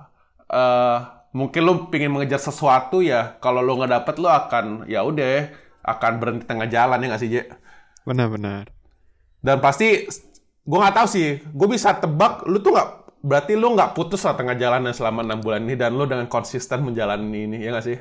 eh 0.49 1.21
mungkin 1.31 1.61
lu 1.63 1.75
pingin 1.93 2.11
mengejar 2.11 2.43
sesuatu 2.43 3.05
ya, 3.05 3.39
kalau 3.39 3.63
lu 3.63 3.79
nggak 3.79 3.93
dapet 4.03 4.15
lu 4.19 4.29
akan 4.29 4.89
ya 4.91 5.05
udah 5.07 5.53
akan 5.85 6.13
berhenti 6.19 6.45
tengah 6.49 6.67
jalan 6.67 7.01
ya 7.01 7.07
nggak 7.13 7.23
sih, 7.23 7.31
Je? 7.31 7.43
Benar-benar. 8.09 8.73
Dan 9.41 9.61
pasti 9.63 10.09
gue 10.65 10.79
nggak 10.79 10.97
tahu 10.97 11.09
sih, 11.09 11.29
gue 11.41 11.69
bisa 11.71 11.97
tebak 11.97 12.45
lu 12.49 12.61
tuh 12.61 12.75
nggak 12.75 12.89
berarti 13.21 13.53
lu 13.53 13.77
nggak 13.77 13.93
putus 13.93 14.25
lah 14.25 14.33
tengah 14.33 14.57
jalan 14.57 14.89
selama 14.97 15.21
enam 15.21 15.45
bulan 15.45 15.69
ini 15.69 15.77
dan 15.77 15.93
lu 15.93 16.09
dengan 16.09 16.25
konsisten 16.25 16.81
menjalani 16.81 17.47
ini 17.47 17.57
ya 17.61 17.77
nggak 17.77 17.85
sih? 17.85 17.99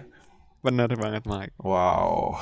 Benar 0.60 0.92
banget, 1.00 1.24
Mike. 1.24 1.56
Wow. 1.64 2.36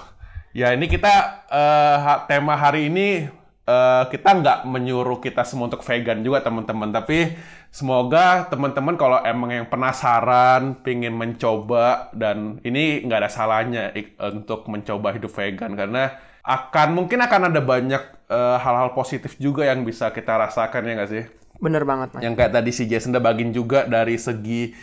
Ya 0.55 0.73
ini 0.73 0.89
kita 0.89 1.45
eh, 1.53 1.97
ha- 2.01 2.25
tema 2.25 2.57
hari 2.57 2.89
ini 2.89 3.29
eh, 3.67 4.03
kita 4.09 4.29
nggak 4.41 4.59
menyuruh 4.65 5.21
kita 5.21 5.45
semua 5.45 5.69
untuk 5.69 5.85
vegan 5.85 6.25
juga 6.25 6.41
teman-teman, 6.41 6.89
tapi 6.89 7.37
semoga 7.69 8.49
teman-teman 8.49 8.97
kalau 8.97 9.21
emang 9.21 9.53
yang 9.53 9.67
penasaran, 9.69 10.81
pingin 10.81 11.13
mencoba 11.13 12.09
dan 12.17 12.57
ini 12.65 13.05
nggak 13.05 13.19
ada 13.27 13.29
salahnya 13.29 13.93
untuk 14.33 14.65
mencoba 14.65 15.13
hidup 15.13 15.29
vegan 15.29 15.77
karena 15.77 16.17
akan 16.41 16.95
mungkin 16.95 17.19
akan 17.21 17.53
ada 17.53 17.61
banyak 17.61 18.03
eh, 18.33 18.57
hal-hal 18.57 18.97
positif 18.97 19.37
juga 19.37 19.67
yang 19.69 19.85
bisa 19.85 20.09
kita 20.09 20.33
rasakan 20.41 20.89
ya 20.89 20.93
nggak 20.97 21.11
sih? 21.11 21.25
bener 21.57 21.81
banget 21.89 22.13
Mike 22.13 22.21
yang 22.21 22.33
kayak 22.37 22.53
tadi 22.53 22.69
si 22.69 22.85
Jason 22.85 23.09
udah 23.09 23.23
bagiin 23.33 23.49
juga 23.49 23.89
dari 23.89 24.13
segi 24.21 24.73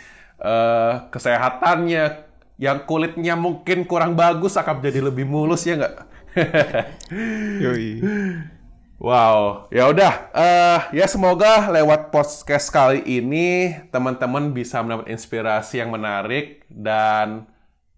eh, 0.43 0.93
kesehatannya 1.07 2.34
yang 2.55 2.87
kulitnya 2.87 3.35
mungkin 3.35 3.83
kurang 3.83 4.15
bagus 4.15 4.55
akan 4.55 4.79
jadi 4.79 5.03
lebih 5.03 5.27
mulus 5.27 5.67
ya 5.67 5.75
nggak? 5.75 5.95
Yoi. 7.63 7.99
wow, 8.99 9.67
ya 9.71 9.91
udah, 9.91 10.13
eh, 10.31 10.79
ya 10.95 11.05
semoga 11.07 11.67
lewat 11.71 12.11
podcast 12.15 12.71
kali 12.71 13.03
ini 13.03 13.75
teman-teman 13.91 14.55
bisa 14.55 14.79
mendapat 14.79 15.11
inspirasi 15.11 15.83
yang 15.83 15.91
menarik 15.91 16.63
dan 16.71 17.47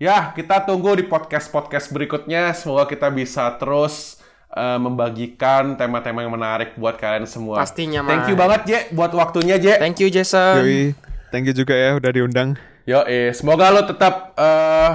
ya 0.01 0.33
kita 0.33 0.65
tunggu 0.65 0.97
di 0.97 1.05
podcast-podcast 1.05 1.93
berikutnya. 1.93 2.53
Semoga 2.57 2.89
kita 2.89 3.13
bisa 3.13 3.49
terus 3.61 4.21
eh, 4.53 4.79
membagikan 4.81 5.77
tema-tema 5.77 6.25
yang 6.25 6.33
menarik 6.33 6.73
buat 6.77 6.97
kalian 6.97 7.29
semua. 7.29 7.61
Pastinya, 7.61 8.01
Thank 8.05 8.33
you 8.33 8.37
banget 8.37 8.61
Je 8.65 8.79
buat 8.93 9.13
waktunya 9.13 9.61
Je. 9.61 9.77
thank 9.77 10.01
you 10.01 10.09
Jason 10.09 10.61
Yoi. 10.65 10.97
Thank 11.29 11.45
you 11.45 11.53
juga 11.53 11.77
ya 11.77 11.97
udah 11.97 12.09
diundang. 12.09 12.57
Yo, 12.87 13.03
eh, 13.03 13.35
semoga 13.35 13.67
lo 13.67 13.83
tetap 13.83 14.31
eh, 14.33 14.91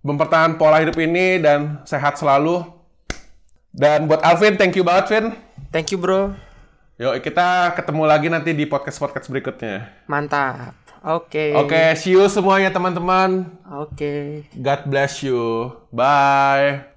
mempertahankan 0.00 0.56
pola 0.56 0.80
hidup 0.80 0.96
ini 0.96 1.36
dan 1.36 1.84
sehat 1.84 2.16
selalu. 2.16 2.64
Dan 3.68 4.08
buat 4.08 4.22
Alvin, 4.22 4.56
thank 4.56 4.72
you 4.72 4.86
banget, 4.86 5.04
Vin. 5.10 5.26
thank 5.68 5.90
you 5.90 5.98
bro 5.98 6.30
Yo, 6.94 7.10
kita 7.18 7.74
ketemu 7.74 8.06
lagi 8.06 8.30
nanti 8.30 8.54
di 8.54 8.64
podcast-podcast 8.64 9.26
berikutnya. 9.26 9.90
mantap 10.06 10.78
oke 11.02 11.58
Oke, 11.58 11.98
see 11.98 12.14
you 12.14 12.30
semuanya 12.30 12.70
teman-teman. 12.70 13.50
oke 13.66 14.46
God 14.54 14.80
bless 14.86 15.20
you. 15.20 15.74
Bye. 15.90 16.93